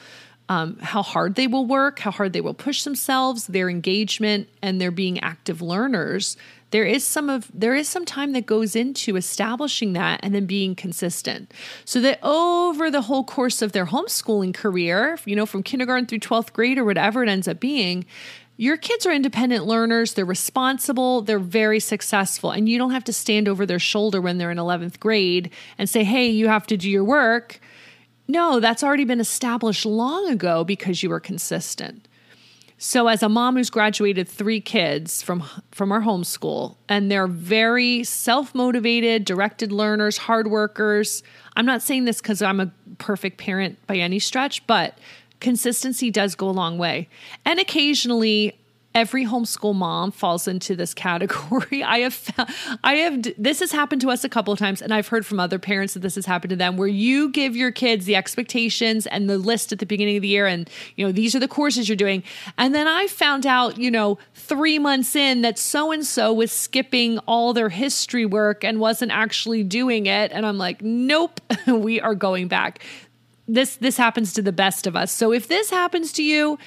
um, 0.51 0.79
how 0.79 1.03
hard 1.03 1.35
they 1.35 1.47
will 1.47 1.67
work, 1.67 1.99
how 1.99 2.11
hard 2.11 2.33
they 2.33 2.41
will 2.41 2.55
push 2.55 2.83
themselves, 2.83 3.49
their 3.49 3.69
engagement, 3.69 4.49
and 4.63 4.81
their 4.81 4.91
being 4.91 5.21
active 5.21 5.61
learners. 5.61 6.37
There 6.71 6.85
is 6.85 7.05
some 7.05 7.31
of 7.31 7.51
there 7.55 7.75
is 7.75 7.89
some 7.89 8.05
time 8.05 8.33
that 8.33 8.47
goes 8.47 8.77
into 8.77 9.17
establishing 9.17 9.95
that 9.95 10.21
and 10.23 10.35
then 10.35 10.47
being 10.47 10.75
consistent. 10.75 11.53
So 11.85 12.01
that 12.01 12.19
over 12.23 12.91
the 12.91 13.03
whole 13.03 13.25
course 13.25 13.63
of 13.63 13.73
their 13.73 13.87
homeschooling 13.87 14.55
career, 14.55 15.19
you 15.25 15.35
know, 15.35 15.47
from 15.47 15.63
kindergarten 15.63 16.07
through 16.07 16.21
12th 16.21 16.53
grade 16.53 16.79
or 16.79 16.85
whatever 16.85 17.23
it 17.23 17.29
ends 17.29 17.49
up 17.49 17.59
being, 17.59 18.05
your 18.61 18.77
kids 18.77 19.07
are 19.07 19.13
independent 19.13 19.67
learners, 19.67 20.15
they're 20.15 20.25
responsible, 20.25 21.23
they're 21.23 21.39
very 21.39 21.79
successful, 21.79 22.51
and 22.51 22.69
you 22.69 22.77
don't 22.77 22.91
have 22.91 23.05
to 23.05 23.13
stand 23.13 23.49
over 23.49 23.65
their 23.65 23.79
shoulder 23.79 24.21
when 24.21 24.39
they're 24.39 24.51
in 24.51 24.59
11th 24.59 24.99
grade 24.99 25.51
and 25.79 25.89
say, 25.89 26.03
hey, 26.03 26.29
you 26.29 26.49
have 26.49 26.67
to 26.67 26.77
do 26.77 26.91
your 26.91 27.05
work. 27.05 27.61
No, 28.27 28.59
that's 28.59 28.83
already 28.83 29.05
been 29.05 29.21
established 29.21 29.87
long 29.87 30.29
ago 30.29 30.65
because 30.65 31.05
you 31.05 31.09
were 31.09 31.21
consistent. 31.21 32.08
So 32.81 33.09
as 33.09 33.25
a 33.25 33.29
mom 33.29 33.57
who's 33.57 33.71
graduated 33.71 34.29
3 34.29 34.61
kids 34.61 35.21
from 35.21 35.43
from 35.73 35.91
our 35.91 36.01
homeschool 36.01 36.77
and 36.89 37.11
they're 37.11 37.27
very 37.27 38.05
self-motivated, 38.05 39.25
directed 39.25 39.73
learners, 39.73 40.17
hard 40.17 40.49
workers. 40.49 41.25
I'm 41.57 41.67
not 41.67 41.83
saying 41.83 42.05
this 42.05 42.21
cuz 42.21 42.41
I'm 42.41 42.61
a 42.61 42.71
perfect 42.99 43.39
parent 43.39 43.85
by 43.89 43.97
any 43.97 44.21
stretch, 44.21 44.65
but 44.69 44.97
consistency 45.41 46.11
does 46.11 46.35
go 46.35 46.49
a 46.49 46.51
long 46.51 46.79
way. 46.79 47.09
And 47.45 47.59
occasionally 47.59 48.58
every 48.95 49.25
homeschool 49.25 49.75
mom 49.75 50.11
falls 50.11 50.49
into 50.49 50.75
this 50.75 50.95
category. 50.95 51.83
I 51.85 51.99
have 51.99 52.15
found, 52.15 52.49
I 52.83 52.95
have 52.95 53.27
this 53.37 53.61
has 53.61 53.71
happened 53.73 54.01
to 54.03 54.11
us 54.11 54.25
a 54.25 54.29
couple 54.29 54.53
of 54.53 54.59
times 54.59 54.83
and 54.83 54.93
I've 54.93 55.09
heard 55.09 55.27
from 55.27 55.39
other 55.39 55.59
parents 55.59 55.95
that 55.95 56.01
this 56.01 56.15
has 56.15 56.27
happened 56.27 56.51
to 56.51 56.57
them 56.57 56.77
where 56.77 56.89
you 56.89 57.31
give 57.31 57.55
your 57.55 57.71
kids 57.71 58.07
the 58.07 58.17
expectations 58.17 59.07
and 59.07 59.29
the 59.29 59.39
list 59.39 59.73
at 59.73 59.79
the 59.79 59.87
beginning 59.87 60.17
of 60.17 60.23
the 60.23 60.29
year 60.29 60.47
and 60.47 60.69
you 60.97 61.07
know 61.07 61.13
these 61.13 61.35
are 61.35 61.39
the 61.39 61.49
courses 61.49 61.89
you're 61.89 61.97
doing 61.97 62.23
and 62.57 62.75
then 62.75 62.87
I 62.87 63.07
found 63.07 63.47
out, 63.47 63.79
you 63.79 63.91
know, 63.91 64.19
3 64.35 64.79
months 64.79 65.15
in 65.15 65.43
that 65.43 65.59
so 65.59 65.93
and 65.93 66.05
so 66.05 66.33
was 66.33 66.51
skipping 66.51 67.19
all 67.21 67.53
their 67.53 67.69
history 67.69 68.27
work 68.27 68.65
and 68.65 68.81
wasn't 68.81 69.13
actually 69.13 69.63
doing 69.63 70.07
it 70.07 70.33
and 70.33 70.47
I'm 70.47 70.59
like, 70.59 70.83
"Nope, 70.83 71.41
we 71.67 72.01
are 72.01 72.15
going 72.15 72.49
back." 72.49 72.83
This 73.47 73.77
this 73.77 73.97
happens 73.97 74.33
to 74.35 74.43
the 74.43 74.53
best 74.53 74.87
of 74.87 74.97
us. 74.97 75.11
So 75.13 75.33
if 75.33 75.49
this 75.49 75.71
happens 75.71 76.13
to 76.15 76.23
you, 76.23 76.59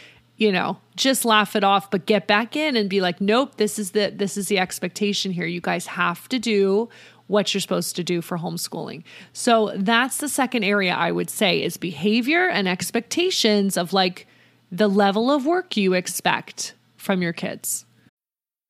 you 0.41 0.51
know, 0.51 0.75
just 0.95 1.23
laugh 1.23 1.55
it 1.55 1.63
off, 1.63 1.91
but 1.91 2.07
get 2.07 2.25
back 2.25 2.55
in 2.55 2.75
and 2.75 2.89
be 2.89 2.99
like, 2.99 3.21
nope, 3.21 3.57
this 3.57 3.77
is 3.77 3.91
the 3.91 4.11
this 4.13 4.37
is 4.37 4.47
the 4.47 4.57
expectation 4.57 5.31
here. 5.31 5.45
You 5.45 5.61
guys 5.61 5.85
have 5.85 6.27
to 6.29 6.39
do 6.39 6.89
what 7.27 7.53
you're 7.53 7.61
supposed 7.61 7.95
to 7.97 8.03
do 8.03 8.23
for 8.23 8.39
homeschooling. 8.39 9.03
So 9.33 9.71
that's 9.75 10.17
the 10.17 10.27
second 10.27 10.63
area 10.63 10.95
I 10.95 11.11
would 11.11 11.29
say 11.29 11.61
is 11.61 11.77
behavior 11.77 12.49
and 12.49 12.67
expectations 12.67 13.77
of 13.77 13.93
like 13.93 14.25
the 14.71 14.87
level 14.87 15.29
of 15.29 15.45
work 15.45 15.77
you 15.77 15.93
expect 15.93 16.73
from 16.97 17.21
your 17.21 17.33
kids. 17.33 17.85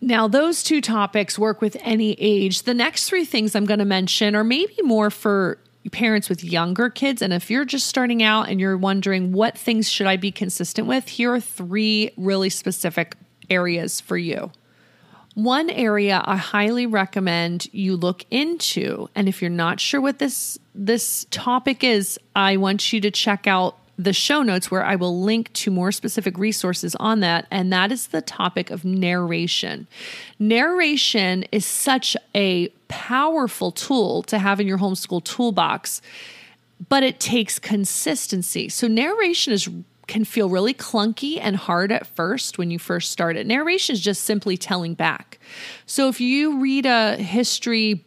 Now, 0.00 0.28
those 0.28 0.62
two 0.62 0.82
topics 0.82 1.38
work 1.38 1.62
with 1.62 1.78
any 1.80 2.12
age. 2.18 2.64
The 2.64 2.74
next 2.74 3.08
three 3.08 3.24
things 3.24 3.54
I'm 3.54 3.64
going 3.64 3.78
to 3.78 3.86
mention 3.86 4.36
are 4.36 4.44
maybe 4.44 4.76
more 4.82 5.10
for 5.10 5.58
parents 5.92 6.28
with 6.28 6.44
younger 6.44 6.90
kids. 6.90 7.22
And 7.22 7.32
if 7.32 7.50
you're 7.50 7.64
just 7.64 7.86
starting 7.86 8.22
out 8.22 8.48
and 8.48 8.60
you're 8.60 8.76
wondering 8.76 9.32
what 9.32 9.56
things 9.56 9.90
should 9.90 10.06
I 10.06 10.16
be 10.16 10.30
consistent 10.30 10.88
with, 10.88 11.08
here 11.08 11.32
are 11.32 11.40
three 11.40 12.12
really 12.16 12.50
specific 12.50 13.16
areas 13.48 14.00
for 14.00 14.18
you. 14.18 14.50
One 15.34 15.68
area 15.68 16.22
I 16.24 16.36
highly 16.36 16.86
recommend 16.86 17.66
you 17.72 17.96
look 17.96 18.24
into, 18.30 19.08
and 19.14 19.28
if 19.28 19.42
you're 19.42 19.50
not 19.50 19.80
sure 19.80 20.00
what 20.00 20.18
this 20.18 20.58
this 20.76 21.26
topic 21.30 21.82
is, 21.82 22.18
I 22.36 22.56
want 22.56 22.92
you 22.92 23.00
to 23.00 23.10
check 23.10 23.46
out 23.46 23.76
the 23.96 24.12
show 24.12 24.42
notes 24.42 24.70
where 24.70 24.84
I 24.84 24.96
will 24.96 25.20
link 25.20 25.52
to 25.54 25.70
more 25.70 25.92
specific 25.92 26.38
resources 26.38 26.94
on 26.96 27.20
that. 27.20 27.46
And 27.50 27.72
that 27.72 27.92
is 27.92 28.08
the 28.08 28.22
topic 28.22 28.70
of 28.70 28.84
narration. 28.84 29.86
Narration 30.38 31.44
is 31.52 31.64
such 31.64 32.16
a 32.34 32.68
powerful 32.88 33.70
tool 33.70 34.22
to 34.24 34.38
have 34.38 34.60
in 34.60 34.66
your 34.66 34.78
homeschool 34.78 35.22
toolbox, 35.24 36.02
but 36.88 37.02
it 37.02 37.20
takes 37.20 37.58
consistency. 37.58 38.68
So, 38.68 38.88
narration 38.88 39.52
is 39.52 39.68
can 40.06 40.24
feel 40.24 40.48
really 40.48 40.74
clunky 40.74 41.38
and 41.40 41.56
hard 41.56 41.90
at 41.90 42.06
first 42.06 42.58
when 42.58 42.70
you 42.70 42.78
first 42.78 43.10
start 43.10 43.36
it. 43.36 43.46
Narration 43.46 43.94
is 43.94 44.00
just 44.00 44.24
simply 44.24 44.56
telling 44.56 44.94
back. 44.94 45.38
So 45.86 46.08
if 46.08 46.20
you 46.20 46.60
read 46.60 46.86
a 46.86 47.16
history 47.16 48.04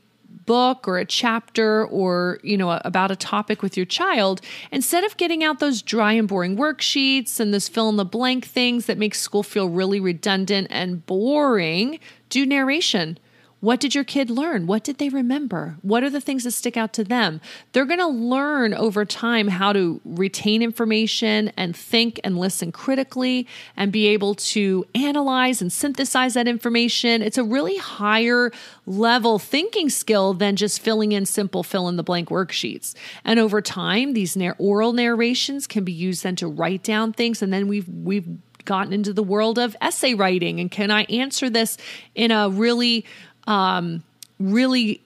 book 0.48 0.88
or 0.88 0.98
a 0.98 1.06
chapter 1.06 1.86
or, 1.86 2.40
you 2.42 2.58
know, 2.58 2.72
about 2.84 3.12
a 3.12 3.16
topic 3.16 3.62
with 3.62 3.78
your 3.78 3.86
child, 3.86 4.42
instead 4.72 5.04
of 5.04 5.16
getting 5.18 5.44
out 5.44 5.60
those 5.60 5.84
dry 5.84 6.14
and 6.14 6.28
boring 6.28 6.58
worksheets 6.58 7.40
and 7.40 7.54
those 7.54 7.70
fill 7.70 7.90
in 7.90 7.98
the 7.98 8.06
blank 8.06 8.46
things 8.46 8.88
that 8.88 8.98
make 8.98 9.14
school 9.14 9.44
feel 9.44 9.70
really 9.70 10.00
redundant 10.00 10.68
and 10.72 11.06
boring, 11.06 12.00
do 12.30 12.44
narration. 12.48 13.20
What 13.60 13.80
did 13.80 13.96
your 13.96 14.04
kid 14.04 14.30
learn? 14.30 14.68
What 14.68 14.84
did 14.84 15.00
they 15.00 15.10
remember? 15.10 15.78
What 15.82 16.04
are 16.04 16.12
the 16.12 16.22
things 16.22 16.44
that 16.44 16.52
stick 16.52 16.78
out 16.78 16.94
to 16.94 17.04
them? 17.04 17.42
They're 17.72 17.86
going 17.86 18.00
to 18.00 18.08
learn 18.08 18.76
over 18.76 19.04
time 19.04 19.48
how 19.48 19.74
to 19.74 20.00
retain 20.06 20.62
information 20.62 21.52
and 21.58 21.76
think 21.76 22.20
and 22.24 22.38
listen 22.38 22.72
critically 22.72 23.48
and 23.76 23.92
be 23.92 24.08
able 24.08 24.36
to 24.36 24.86
analyze 24.94 25.60
and 25.60 25.74
synthesize 25.74 26.36
that 26.36 26.48
information. 26.48 27.24
It's 27.24 27.40
a 27.40 27.44
really 27.44 27.78
higher 27.78 28.52
level 28.86 29.40
thinking 29.40 29.90
skill 29.90 30.36
than 30.36 30.56
just 30.56 30.80
filling 30.80 31.12
in 31.12 31.26
simple 31.26 31.64
fill 31.64 31.88
in 31.88 31.96
the 31.96 32.04
blank 32.04 32.30
worksheets. 32.30 32.94
And 33.26 33.40
over 33.40 33.60
time, 33.62 34.14
these 34.14 34.38
oral 34.60 34.94
narrations 34.94 35.66
can 35.66 35.84
be 35.84 35.92
used 35.92 36.24
then 36.24 36.36
to 36.36 36.48
write 36.48 36.84
down 36.84 37.12
things 37.12 37.42
and 37.42 37.52
then 37.52 37.68
we've 37.68 37.88
we've 37.90 38.28
gotten 38.66 38.94
into 38.94 39.14
the 39.14 39.24
world 39.24 39.58
of 39.58 39.76
essay 39.82 40.14
writing 40.14 40.60
and 40.60 40.70
can 40.70 40.92
I 40.92 41.04
answer 41.04 41.50
this 41.50 41.78
in 42.14 42.32
a 42.32 42.50
really 42.50 43.06
um, 43.48 44.04
really 44.40 45.02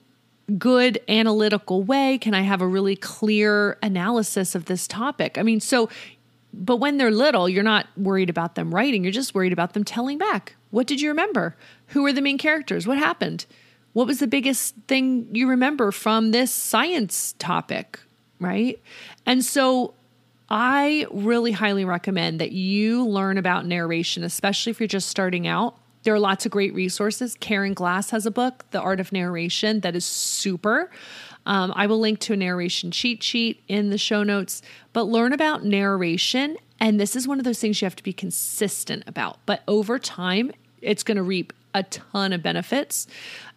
good 0.58 1.00
analytical 1.08 1.82
way? 1.82 2.18
Can 2.18 2.34
I 2.34 2.42
have 2.42 2.60
a 2.60 2.66
really 2.66 2.96
clear 2.96 3.78
analysis 3.82 4.54
of 4.54 4.66
this 4.66 4.86
topic? 4.86 5.38
I 5.38 5.42
mean, 5.42 5.60
so, 5.60 5.88
but 6.52 6.76
when 6.76 6.98
they're 6.98 7.10
little, 7.10 7.48
you're 7.48 7.62
not 7.62 7.86
worried 7.96 8.28
about 8.28 8.54
them 8.54 8.74
writing, 8.74 9.04
you're 9.04 9.12
just 9.12 9.34
worried 9.34 9.52
about 9.52 9.72
them 9.72 9.84
telling 9.84 10.18
back. 10.18 10.54
What 10.70 10.86
did 10.86 11.00
you 11.00 11.08
remember? 11.08 11.56
Who 11.88 12.02
were 12.02 12.12
the 12.12 12.20
main 12.20 12.38
characters? 12.38 12.86
What 12.86 12.98
happened? 12.98 13.46
What 13.92 14.06
was 14.06 14.18
the 14.18 14.26
biggest 14.26 14.74
thing 14.88 15.28
you 15.32 15.48
remember 15.48 15.92
from 15.92 16.30
this 16.30 16.50
science 16.50 17.34
topic? 17.38 18.00
Right. 18.40 18.80
And 19.26 19.44
so 19.44 19.94
I 20.48 21.06
really 21.10 21.52
highly 21.52 21.84
recommend 21.84 22.40
that 22.40 22.52
you 22.52 23.06
learn 23.06 23.38
about 23.38 23.66
narration, 23.66 24.24
especially 24.24 24.70
if 24.70 24.80
you're 24.80 24.86
just 24.86 25.08
starting 25.08 25.46
out. 25.46 25.76
There 26.02 26.14
are 26.14 26.18
lots 26.18 26.44
of 26.44 26.52
great 26.52 26.74
resources. 26.74 27.36
Karen 27.38 27.74
Glass 27.74 28.10
has 28.10 28.26
a 28.26 28.30
book, 28.30 28.64
The 28.70 28.80
Art 28.80 29.00
of 29.00 29.12
Narration, 29.12 29.80
that 29.80 29.94
is 29.94 30.04
super. 30.04 30.90
Um, 31.46 31.72
I 31.74 31.86
will 31.86 31.98
link 31.98 32.18
to 32.20 32.32
a 32.32 32.36
narration 32.36 32.90
cheat 32.90 33.22
sheet 33.22 33.62
in 33.68 33.90
the 33.90 33.98
show 33.98 34.22
notes, 34.22 34.62
but 34.92 35.04
learn 35.04 35.32
about 35.32 35.64
narration. 35.64 36.56
And 36.80 36.98
this 36.98 37.14
is 37.16 37.28
one 37.28 37.38
of 37.38 37.44
those 37.44 37.60
things 37.60 37.80
you 37.80 37.86
have 37.86 37.96
to 37.96 38.02
be 38.02 38.12
consistent 38.12 39.04
about. 39.06 39.38
But 39.46 39.62
over 39.68 39.98
time, 39.98 40.52
it's 40.80 41.02
going 41.02 41.16
to 41.16 41.22
reap 41.22 41.52
a 41.74 41.82
ton 41.84 42.32
of 42.32 42.42
benefits. 42.42 43.06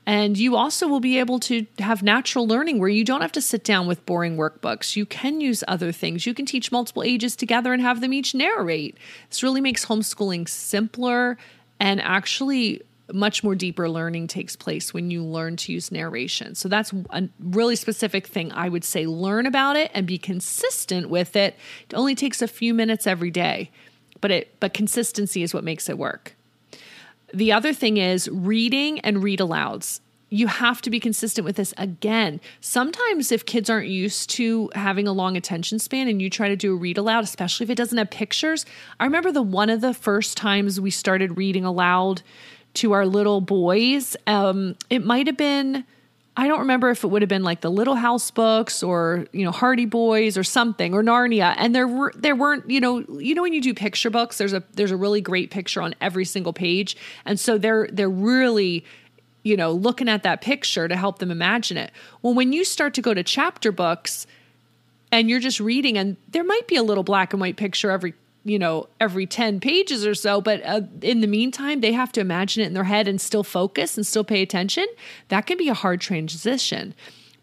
And 0.06 0.38
you 0.38 0.56
also 0.56 0.88
will 0.88 1.00
be 1.00 1.18
able 1.18 1.40
to 1.42 1.66
have 1.80 2.04
natural 2.04 2.48
learning 2.48 2.80
where 2.80 2.90
you 2.90 3.04
don't 3.04 3.22
have 3.22 3.32
to 3.34 3.42
sit 3.42 3.64
down 3.64 3.88
with 3.88 4.06
boring 4.06 4.38
workbooks. 4.38 4.96
You 4.96 5.06
can 5.06 5.42
use 5.42 5.64
other 5.68 5.92
things. 5.92 6.28
You 6.28 6.36
can 6.36 6.46
teach 6.46 6.72
multiple 6.72 7.02
ages 7.02 7.36
together 7.36 7.74
and 7.74 7.82
have 7.82 8.02
them 8.02 8.14
each 8.14 8.36
narrate. 8.36 8.98
This 9.30 9.42
really 9.42 9.62
makes 9.62 9.88
homeschooling 9.88 10.48
simpler 10.48 11.38
and 11.80 12.02
actually, 12.02 12.82
much 13.14 13.44
more 13.44 13.56
deeper 13.56 13.88
learning 13.88 14.28
takes 14.28 14.56
place 14.56 14.94
when 14.94 15.12
you 15.12 15.24
learn 15.24 15.56
to 15.58 15.72
use 15.72 15.92
narration. 15.92 16.56
So 16.56 16.68
that's 16.68 16.92
a 17.12 17.30
really 17.40 17.76
specific 17.76 18.28
thing 18.28 18.52
I 18.52 18.70
would 18.70 18.84
say 18.84 19.06
learn 19.06 19.46
about 19.46 19.76
it 19.76 19.92
and 19.94 20.08
be 20.08 20.18
consistent 20.18 21.10
with 21.10 21.36
it. 21.36 21.56
It 21.90 21.94
only 21.94 22.16
takes 22.16 22.42
a 22.42 22.48
few 22.48 22.74
minutes 22.74 23.06
every 23.06 23.32
day, 23.32 23.70
but 24.22 24.32
it 24.32 24.60
but 24.60 24.74
consistency 24.74 25.44
is 25.44 25.54
what 25.54 25.64
makes 25.64 25.90
it 25.90 25.98
work. 25.98 26.36
The 27.34 27.52
other 27.52 27.74
thing 27.74 27.98
is 27.98 28.30
reading 28.30 29.00
and 29.02 29.22
read 29.22 29.40
alouds. 29.40 30.00
You 30.30 30.48
have 30.48 30.82
to 30.82 30.90
be 30.90 31.00
consistent 31.00 31.46
with 31.46 31.56
this 31.56 31.74
again. 31.78 32.42
Sometimes, 32.60 33.32
if 33.32 33.46
kids 33.46 33.70
aren't 33.70 33.88
used 33.88 34.30
to 34.32 34.70
having 34.76 35.08
a 35.08 35.14
long 35.14 35.38
attention 35.38 35.80
span 35.80 36.08
and 36.08 36.22
you 36.22 36.30
try 36.30 36.50
to 36.50 36.56
do 36.56 36.74
a 36.74 36.76
read 36.76 36.98
aloud, 36.98 37.24
especially 37.24 37.66
if 37.66 37.70
it 37.70 37.76
doesn't 37.76 37.98
have 37.98 38.10
pictures, 38.10 38.66
I 39.00 39.06
remember 39.06 39.32
the 39.32 39.44
one 39.44 39.70
of 39.70 39.82
the 39.82 39.94
first 39.94 40.36
times 40.36 40.82
we 40.82 40.92
started 40.92 41.38
reading 41.38 41.64
aloud 41.64 42.22
to 42.76 42.92
our 42.92 43.06
little 43.06 43.40
boys. 43.40 44.18
Um, 44.28 44.76
it 44.90 45.06
might 45.06 45.28
have 45.28 45.38
been 45.38 45.86
I 46.38 46.48
don't 46.48 46.60
remember 46.60 46.90
if 46.90 47.04
it 47.04 47.08
would 47.08 47.22
have 47.22 47.30
been 47.30 47.44
like 47.44 47.62
the 47.62 47.72
Little 47.72 47.96
House 47.96 48.30
books 48.30 48.84
or 48.84 49.26
you 49.32 49.46
know 49.46 49.52
Hardy 49.52 49.86
Boys 49.86 50.38
or 50.38 50.44
something 50.44 50.94
or 50.94 51.02
Narnia. 51.02 51.56
And 51.58 51.74
there 51.74 51.88
were 51.88 52.12
there 52.16 52.36
weren't 52.36 52.70
you 52.70 52.82
know 52.82 53.00
you 53.20 53.36
know 53.36 53.42
when 53.42 53.54
you 53.54 53.62
do 53.62 53.74
picture 53.74 54.10
books, 54.10 54.38
there's 54.38 54.54
a 54.54 54.62
there's 54.74 54.92
a 54.92 54.98
really 54.98 55.22
great 55.22 55.50
picture 55.50 55.82
on 55.82 55.96
every 56.02 56.26
single 56.26 56.52
page, 56.52 56.98
and 57.24 57.40
so 57.40 57.58
they're 57.58 57.88
they're 57.92 58.10
really 58.10 58.84
you 59.46 59.56
know 59.56 59.72
looking 59.72 60.10
at 60.10 60.24
that 60.24 60.42
picture 60.42 60.90
to 60.90 60.98
help 60.98 61.20
them 61.20 61.32
imagine 61.32 61.78
it. 61.78 61.92
Well, 62.22 62.34
when 62.34 62.52
you 62.52 62.66
start 62.66 62.94
to 62.96 63.02
go 63.02 63.14
to 63.14 63.24
chapter 63.24 63.72
books 63.72 64.28
and 65.14 65.30
you're 65.30 65.40
just 65.40 65.62
reading, 65.62 65.98
and 65.98 66.18
there 66.28 66.44
might 66.44 66.68
be 66.68 66.76
a 66.76 66.84
little 66.84 67.04
black 67.04 67.32
and 67.32 67.40
white 67.40 67.56
picture 67.56 67.92
every 67.92 68.14
you 68.46 68.60
know, 68.60 68.88
every 69.02 69.26
10 69.26 69.60
pages 69.60 70.06
or 70.06 70.14
so. 70.14 70.40
But 70.40 70.64
uh, 70.64 70.82
in 71.02 71.22
the 71.22 71.28
meantime, 71.28 71.82
they 71.82 71.92
have 71.92 72.12
to 72.12 72.22
imagine 72.22 72.64
it 72.64 72.68
in 72.68 72.74
their 72.74 72.84
head 72.84 73.08
and 73.08 73.20
still 73.20 73.44
focus 73.44 73.98
and 73.98 74.06
still 74.06 74.24
pay 74.24 74.44
attention. 74.44 74.86
That 75.30 75.48
can 75.48 75.58
be 75.58 75.68
a 75.68 75.74
hard 75.74 76.00
transition. 76.00 76.94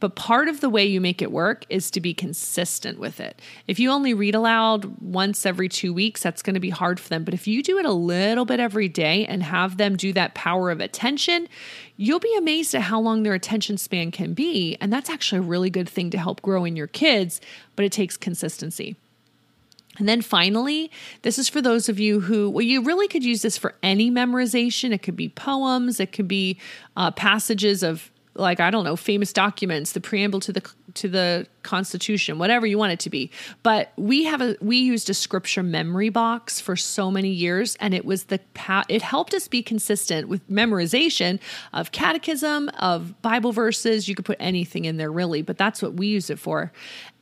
But 0.02 0.16
part 0.16 0.48
of 0.48 0.60
the 0.60 0.68
way 0.68 0.84
you 0.84 1.00
make 1.00 1.22
it 1.22 1.30
work 1.30 1.64
is 1.68 1.88
to 1.92 2.00
be 2.00 2.12
consistent 2.12 2.98
with 2.98 3.20
it. 3.20 3.40
If 3.68 3.78
you 3.78 3.88
only 3.88 4.14
read 4.14 4.34
aloud 4.34 5.00
once 5.00 5.46
every 5.46 5.68
two 5.68 5.94
weeks, 5.94 6.24
that's 6.24 6.42
going 6.42 6.54
to 6.54 6.60
be 6.60 6.70
hard 6.70 6.98
for 6.98 7.08
them. 7.08 7.22
But 7.22 7.34
if 7.34 7.46
you 7.46 7.62
do 7.62 7.78
it 7.78 7.84
a 7.84 7.92
little 7.92 8.44
bit 8.44 8.58
every 8.58 8.88
day 8.88 9.24
and 9.24 9.44
have 9.44 9.76
them 9.76 9.94
do 9.94 10.12
that 10.14 10.34
power 10.34 10.72
of 10.72 10.80
attention, 10.80 11.46
you'll 11.96 12.18
be 12.18 12.34
amazed 12.36 12.74
at 12.74 12.82
how 12.82 12.98
long 12.98 13.22
their 13.22 13.34
attention 13.34 13.78
span 13.78 14.10
can 14.10 14.34
be. 14.34 14.76
And 14.80 14.92
that's 14.92 15.08
actually 15.08 15.38
a 15.38 15.42
really 15.42 15.70
good 15.70 15.88
thing 15.88 16.10
to 16.10 16.18
help 16.18 16.42
grow 16.42 16.64
in 16.64 16.74
your 16.74 16.88
kids, 16.88 17.40
but 17.76 17.84
it 17.84 17.92
takes 17.92 18.16
consistency. 18.16 18.96
And 19.98 20.08
then 20.08 20.20
finally, 20.20 20.90
this 21.22 21.38
is 21.38 21.48
for 21.48 21.62
those 21.62 21.88
of 21.88 22.00
you 22.00 22.18
who, 22.18 22.50
well, 22.50 22.62
you 22.62 22.82
really 22.82 23.06
could 23.06 23.22
use 23.22 23.42
this 23.42 23.56
for 23.56 23.76
any 23.84 24.10
memorization. 24.10 24.92
It 24.92 25.02
could 25.04 25.14
be 25.14 25.28
poems, 25.28 26.00
it 26.00 26.10
could 26.10 26.26
be 26.26 26.58
uh, 26.96 27.12
passages 27.12 27.84
of, 27.84 28.10
like 28.34 28.60
I 28.60 28.70
don't 28.70 28.84
know, 28.84 28.96
famous 28.96 29.32
documents, 29.32 29.92
the 29.92 30.00
preamble 30.00 30.40
to 30.40 30.52
the 30.52 30.62
to 30.94 31.08
the 31.08 31.46
Constitution, 31.62 32.38
whatever 32.38 32.66
you 32.66 32.78
want 32.78 32.92
it 32.92 33.00
to 33.00 33.10
be. 33.10 33.30
But 33.62 33.92
we 33.96 34.24
have 34.24 34.40
a 34.40 34.56
we 34.60 34.78
used 34.78 35.10
a 35.10 35.14
scripture 35.14 35.62
memory 35.62 36.08
box 36.08 36.60
for 36.60 36.76
so 36.76 37.10
many 37.10 37.30
years, 37.30 37.76
and 37.76 37.94
it 37.94 38.04
was 38.04 38.24
the 38.24 38.40
it 38.88 39.02
helped 39.02 39.34
us 39.34 39.48
be 39.48 39.62
consistent 39.62 40.28
with 40.28 40.48
memorization 40.48 41.40
of 41.72 41.92
catechism 41.92 42.70
of 42.78 43.20
Bible 43.22 43.52
verses. 43.52 44.08
You 44.08 44.14
could 44.14 44.24
put 44.24 44.38
anything 44.40 44.84
in 44.84 44.96
there 44.96 45.12
really, 45.12 45.42
but 45.42 45.58
that's 45.58 45.82
what 45.82 45.94
we 45.94 46.06
use 46.06 46.30
it 46.30 46.38
for. 46.38 46.72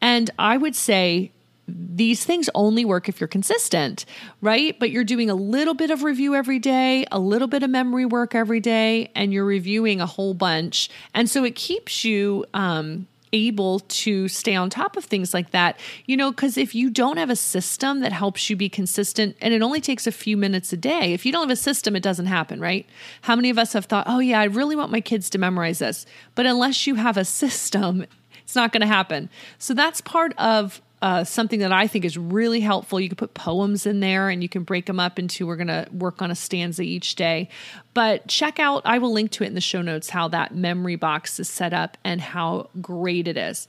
And 0.00 0.30
I 0.38 0.56
would 0.56 0.76
say 0.76 1.32
these 1.76 2.24
things 2.24 2.48
only 2.54 2.84
work 2.84 3.08
if 3.08 3.20
you're 3.20 3.28
consistent, 3.28 4.04
right? 4.40 4.78
But 4.78 4.90
you're 4.90 5.04
doing 5.04 5.30
a 5.30 5.34
little 5.34 5.74
bit 5.74 5.90
of 5.90 6.02
review 6.02 6.34
every 6.34 6.58
day, 6.58 7.04
a 7.10 7.18
little 7.18 7.48
bit 7.48 7.62
of 7.62 7.70
memory 7.70 8.06
work 8.06 8.34
every 8.34 8.60
day, 8.60 9.10
and 9.14 9.32
you're 9.32 9.44
reviewing 9.44 10.00
a 10.00 10.06
whole 10.06 10.34
bunch. 10.34 10.90
And 11.14 11.28
so 11.28 11.44
it 11.44 11.54
keeps 11.54 12.04
you 12.04 12.44
um, 12.54 13.06
able 13.32 13.80
to 13.80 14.28
stay 14.28 14.54
on 14.54 14.70
top 14.70 14.96
of 14.96 15.04
things 15.04 15.32
like 15.32 15.50
that. 15.50 15.78
You 16.06 16.16
know, 16.16 16.30
because 16.30 16.56
if 16.56 16.74
you 16.74 16.90
don't 16.90 17.16
have 17.16 17.30
a 17.30 17.36
system 17.36 18.00
that 18.00 18.12
helps 18.12 18.50
you 18.50 18.56
be 18.56 18.68
consistent, 18.68 19.36
and 19.40 19.54
it 19.54 19.62
only 19.62 19.80
takes 19.80 20.06
a 20.06 20.12
few 20.12 20.36
minutes 20.36 20.72
a 20.72 20.76
day, 20.76 21.12
if 21.12 21.24
you 21.24 21.32
don't 21.32 21.48
have 21.48 21.50
a 21.50 21.56
system, 21.56 21.96
it 21.96 22.02
doesn't 22.02 22.26
happen, 22.26 22.60
right? 22.60 22.86
How 23.22 23.36
many 23.36 23.50
of 23.50 23.58
us 23.58 23.72
have 23.72 23.86
thought, 23.86 24.06
oh, 24.08 24.18
yeah, 24.18 24.40
I 24.40 24.44
really 24.44 24.76
want 24.76 24.92
my 24.92 25.00
kids 25.00 25.30
to 25.30 25.38
memorize 25.38 25.78
this? 25.78 26.06
But 26.34 26.46
unless 26.46 26.86
you 26.86 26.96
have 26.96 27.16
a 27.16 27.24
system, 27.40 28.06
it's 28.42 28.56
not 28.56 28.72
going 28.72 28.80
to 28.80 28.86
happen. 28.86 29.30
So 29.58 29.74
that's 29.74 30.00
part 30.00 30.32
of 30.36 30.82
uh, 31.02 31.24
something 31.24 31.60
that 31.60 31.72
I 31.72 31.86
think 31.86 32.04
is 32.04 32.18
really 32.18 32.60
helpful. 32.60 33.00
You 33.00 33.08
can 33.08 33.16
put 33.16 33.34
poems 33.34 33.86
in 33.86 34.00
there 34.00 34.28
and 34.28 34.42
you 34.42 34.48
can 34.48 34.64
break 34.64 34.86
them 34.86 35.00
up 35.00 35.18
into, 35.18 35.46
we're 35.46 35.56
going 35.56 35.68
to 35.68 35.86
work 35.92 36.20
on 36.20 36.30
a 36.30 36.34
stanza 36.34 36.82
each 36.82 37.14
day. 37.14 37.48
But 37.94 38.28
check 38.28 38.58
out, 38.58 38.82
I 38.84 38.98
will 38.98 39.12
link 39.12 39.30
to 39.32 39.44
it 39.44 39.46
in 39.46 39.54
the 39.54 39.60
show 39.60 39.80
notes, 39.80 40.10
how 40.10 40.28
that 40.28 40.54
memory 40.54 40.96
box 40.96 41.40
is 41.40 41.48
set 41.48 41.72
up 41.72 41.96
and 42.04 42.20
how 42.20 42.68
great 42.80 43.26
it 43.28 43.38
is. 43.38 43.66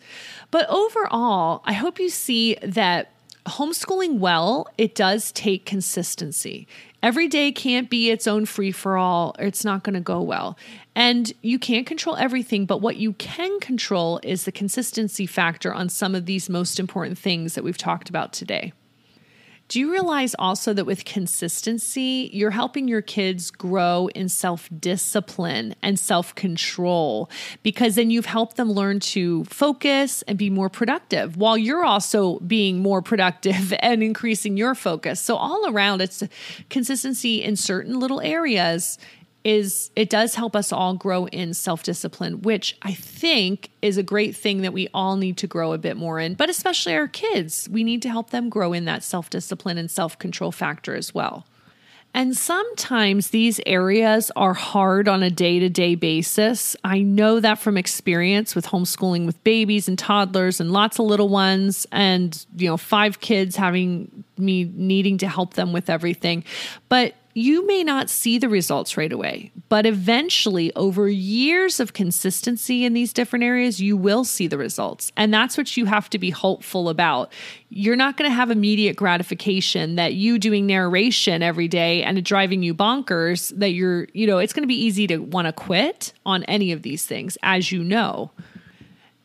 But 0.52 0.70
overall, 0.70 1.62
I 1.66 1.74
hope 1.74 2.00
you 2.00 2.10
see 2.10 2.56
that 2.62 3.12
homeschooling 3.46 4.20
well, 4.20 4.68
it 4.78 4.96
does 4.96 5.32
take 5.32 5.66
consistency. 5.66 6.68
Every 7.04 7.28
day 7.28 7.52
can't 7.52 7.90
be 7.90 8.12
its 8.12 8.28
own 8.28 8.46
free 8.46 8.72
for 8.72 8.98
all, 8.98 9.36
or 9.40 9.46
it's 9.46 9.66
not 9.66 9.84
going 9.84 9.96
to 9.96 10.02
go 10.02 10.22
well. 10.22 10.58
And 10.96 11.34
you 11.42 11.58
can't 11.58 11.88
control 11.88 12.16
everything, 12.16 12.66
but 12.66 12.82
what 12.82 12.98
you 12.98 13.14
can 13.14 13.60
control 13.60 14.20
is 14.22 14.44
the 14.44 14.52
consistency 14.52 15.26
factor 15.26 15.74
on 15.74 15.90
some 15.90 16.14
of 16.14 16.26
these 16.26 16.50
most 16.50 16.80
important 16.80 17.18
things 17.18 17.56
that 17.56 17.64
we've 17.64 17.78
talked 17.78 18.10
about 18.10 18.34
today. 18.34 18.74
Do 19.72 19.80
you 19.80 19.90
realize 19.90 20.36
also 20.38 20.74
that 20.74 20.84
with 20.84 21.06
consistency, 21.06 22.30
you're 22.34 22.52
helping 22.52 22.90
your 22.90 23.02
kids 23.02 23.52
grow 23.52 24.10
in 24.14 24.28
self 24.28 24.68
discipline 24.78 25.76
and 25.82 25.98
self 25.98 26.36
control 26.36 27.30
because 27.64 27.96
then 27.96 28.12
you've 28.12 28.26
helped 28.26 28.58
them 28.58 28.70
learn 28.70 29.00
to 29.00 29.46
focus 29.46 30.24
and 30.24 30.38
be 30.38 30.50
more 30.50 30.68
productive 30.68 31.38
while 31.38 31.58
you're 31.58 31.86
also 31.86 32.38
being 32.40 32.80
more 32.80 33.02
productive 33.02 33.74
and 33.80 34.04
increasing 34.04 34.58
your 34.58 34.76
focus. 34.76 35.22
So, 35.22 35.38
all 35.38 35.66
around, 35.70 36.02
it's 36.02 36.22
consistency 36.70 37.42
in 37.42 37.56
certain 37.56 37.98
little 37.98 38.20
areas 38.20 38.98
is 39.44 39.92
it 39.96 40.10
does 40.10 40.36
help 40.36 40.56
us 40.56 40.72
all 40.72 40.94
grow 40.94 41.26
in 41.28 41.54
self-discipline 41.54 42.42
which 42.42 42.78
i 42.82 42.94
think 42.94 43.70
is 43.82 43.98
a 43.98 44.04
great 44.04 44.36
thing 44.36 44.62
that 44.62 44.74
we 44.74 44.88
all 44.94 45.16
need 45.16 45.38
to 45.38 45.48
grow 45.48 45.74
a 45.74 45.78
bit 45.78 45.98
more 45.98 46.20
in 46.20 46.34
but 46.34 46.50
especially 46.50 46.94
our 46.96 47.08
kids 47.08 47.68
we 47.70 47.84
need 47.84 48.02
to 48.02 48.10
help 48.10 48.30
them 48.30 48.50
grow 48.50 48.74
in 48.74 48.86
that 48.86 49.04
self-discipline 49.04 49.78
and 49.78 49.90
self-control 49.90 50.52
factor 50.52 50.96
as 50.96 51.14
well 51.14 51.46
and 52.14 52.36
sometimes 52.36 53.30
these 53.30 53.62
areas 53.66 54.32
are 54.36 54.54
hard 54.54 55.08
on 55.08 55.24
a 55.24 55.30
day 55.30 55.60
to 55.60 55.70
day 55.70 55.96
basis. 55.96 56.76
I 56.84 57.00
know 57.00 57.40
that 57.40 57.58
from 57.58 57.78
experience 57.78 58.54
with 58.54 58.68
homeschooling 58.68 59.26
with 59.26 59.42
babies 59.46 59.88
and 59.88 59.98
toddlers 59.98 60.60
and 60.60 60.72
lots 60.72 61.00
of 61.00 61.06
little 61.06 61.30
ones, 61.30 61.88
and, 61.92 62.46
you 62.58 62.68
know, 62.68 62.76
five 62.76 63.22
kids 63.22 63.56
having 63.56 64.26
me 64.38 64.66
needing 64.76 65.20
to 65.20 65.28
help 65.30 65.54
them 65.54 65.72
with 65.72 65.90
everything. 65.90 66.44
But 66.90 67.16
you 67.34 67.66
may 67.66 67.84
not 67.84 68.10
see 68.10 68.38
the 68.38 68.50
results 68.50 68.98
right 68.98 69.12
away, 69.12 69.52
but 69.70 69.86
eventually, 69.86 70.74
over 70.76 71.08
years 71.08 71.80
of 71.80 71.94
consistency 71.94 72.84
in 72.84 72.94
these 72.94 73.14
different 73.14 73.44
areas, 73.44 73.82
you 73.82 73.96
will 73.96 74.24
see 74.24 74.48
the 74.48 74.58
results. 74.58 75.12
And 75.16 75.34
that's 75.34 75.58
what 75.58 75.78
you 75.78 75.86
have 75.86 76.10
to 76.12 76.20
be 76.20 76.30
hopeful 76.30 76.90
about. 76.90 77.32
You're 77.70 77.96
not 77.96 78.18
going 78.18 78.30
to 78.30 78.36
have 78.36 78.52
immediate 78.52 78.96
gratification 78.96 79.96
that 79.96 80.14
you 80.14 80.40
doing 80.40 80.66
narration 80.66 81.42
every 81.42 81.68
day 81.68 82.04
and 82.04 82.24
driving 82.24 82.64
you 82.64 82.74
bonkers, 82.74 83.58
that 83.58 83.70
you're, 83.70 84.08
you 84.14 84.28
know, 84.28 84.40
it's 84.40 84.54
going 84.54 84.64
to 84.64 84.68
be 84.68 84.82
easy 84.82 85.08
to 85.08 85.18
want 85.18 85.48
to 85.48 85.54
quit 85.54 86.14
on 86.26 86.44
any 86.46 86.72
of 86.72 86.82
these 86.82 87.06
things, 87.06 87.38
as 87.44 87.72
you 87.72 87.84
know 87.84 88.32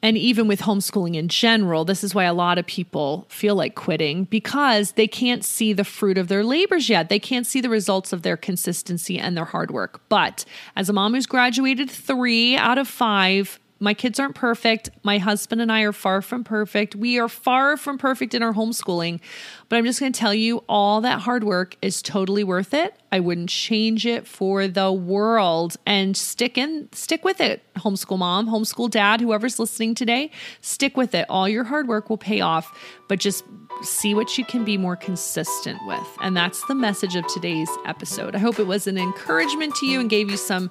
and 0.07 0.16
even 0.16 0.47
with 0.47 0.61
homeschooling 0.61 1.16
in 1.16 1.27
general, 1.27 1.85
this 1.85 2.05
is 2.05 2.14
why 2.14 2.23
a 2.23 2.33
lot 2.33 2.59
of 2.59 2.66
people 2.66 3.27
feel 3.29 3.57
like 3.57 3.75
quitting 3.75 4.23
because 4.23 4.92
they 4.92 5.09
can't 5.09 5.45
see 5.45 5.73
the 5.73 5.83
fruit 5.83 6.16
of 6.16 6.29
their 6.29 6.45
labors 6.45 6.88
yet. 6.88 7.09
They 7.09 7.19
can't 7.19 7.45
see 7.45 7.61
the 7.61 7.69
results 7.69 8.12
of 8.12 8.23
their 8.23 8.37
consistency 8.37 9.19
and 9.19 9.37
their 9.37 9.47
hard 9.47 9.73
work. 9.73 10.01
But 10.09 10.45
as 10.77 10.88
a 10.88 10.92
mom 10.92 11.14
who's 11.14 11.27
graduated 11.27 11.90
three 11.90 12.57
out 12.57 12.79
of 12.79 12.87
five, 12.87 13.59
my 13.79 13.95
kids 13.95 14.19
aren't 14.19 14.35
perfect. 14.35 14.89
My 15.03 15.19
husband 15.19 15.61
and 15.61 15.71
I 15.71 15.83
are 15.83 15.93
far 15.93 16.23
from 16.23 16.45
perfect. 16.45 16.97
We 16.97 17.19
are 17.19 17.29
far 17.29 17.77
from 17.77 17.99
perfect 17.99 18.35
in 18.35 18.43
our 18.43 18.55
homeschooling. 18.55 19.21
But 19.69 19.77
I'm 19.77 19.85
just 19.85 20.01
going 20.01 20.12
to 20.12 20.19
tell 20.19 20.33
you 20.33 20.65
all 20.69 21.03
that 21.03 21.21
hard 21.21 21.45
work 21.45 21.77
is 21.83 22.01
totally 22.01 22.43
worth 22.43 22.73
it. 22.73 22.95
I 23.12 23.21
wouldn't 23.21 23.51
change 23.51 24.07
it 24.07 24.27
for 24.27 24.67
the 24.67 24.93
world. 24.93 25.77
And 25.85 26.17
stick 26.17 26.57
in 26.57 26.89
stick 26.93 27.25
with 27.25 27.41
it, 27.41 27.62
homeschool 27.77 28.19
mom, 28.19 28.49
homeschool 28.49 28.91
dad, 28.91 29.21
whoever's 29.21 29.59
listening 29.59 29.95
today, 29.95 30.31
stick 30.61 30.97
with 30.97 31.15
it. 31.15 31.27
All 31.29 31.49
your 31.49 31.65
hard 31.65 31.87
work 31.89 32.09
will 32.09 32.19
pay 32.19 32.41
off, 32.41 32.79
but 33.09 33.19
just 33.19 33.45
see 33.83 34.15
what 34.15 34.37
you 34.37 34.45
can 34.45 34.65
be 34.65 34.77
more 34.77 34.97
consistent 34.97 35.79
with. 35.87 36.07
And 36.21 36.37
that's 36.37 36.65
the 36.67 36.75
message 36.75 37.17
of 37.17 37.27
today's 37.27 37.71
episode. 37.87 38.35
I 38.35 38.39
hope 38.39 38.59
it 38.59 38.67
was 38.67 38.87
an 38.87 38.99
encouragement 38.99 39.75
to 39.77 39.87
you 39.87 40.01
and 40.01 40.11
gave 40.11 40.31
you 40.31 40.37
some 40.37 40.71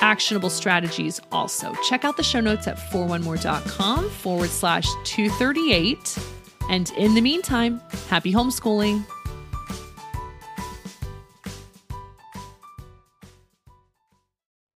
actionable 0.00 0.50
strategies 0.50 1.20
also. 1.32 1.74
Check 1.88 2.04
out 2.04 2.16
the 2.16 2.22
show 2.22 2.40
notes 2.40 2.66
at 2.66 2.76
4onemore.com 2.76 4.10
forward 4.10 4.50
slash 4.50 4.86
238. 5.04 6.18
And 6.68 6.90
in 6.96 7.14
the 7.14 7.20
meantime, 7.20 7.80
happy 8.08 8.32
homeschooling. 8.32 9.04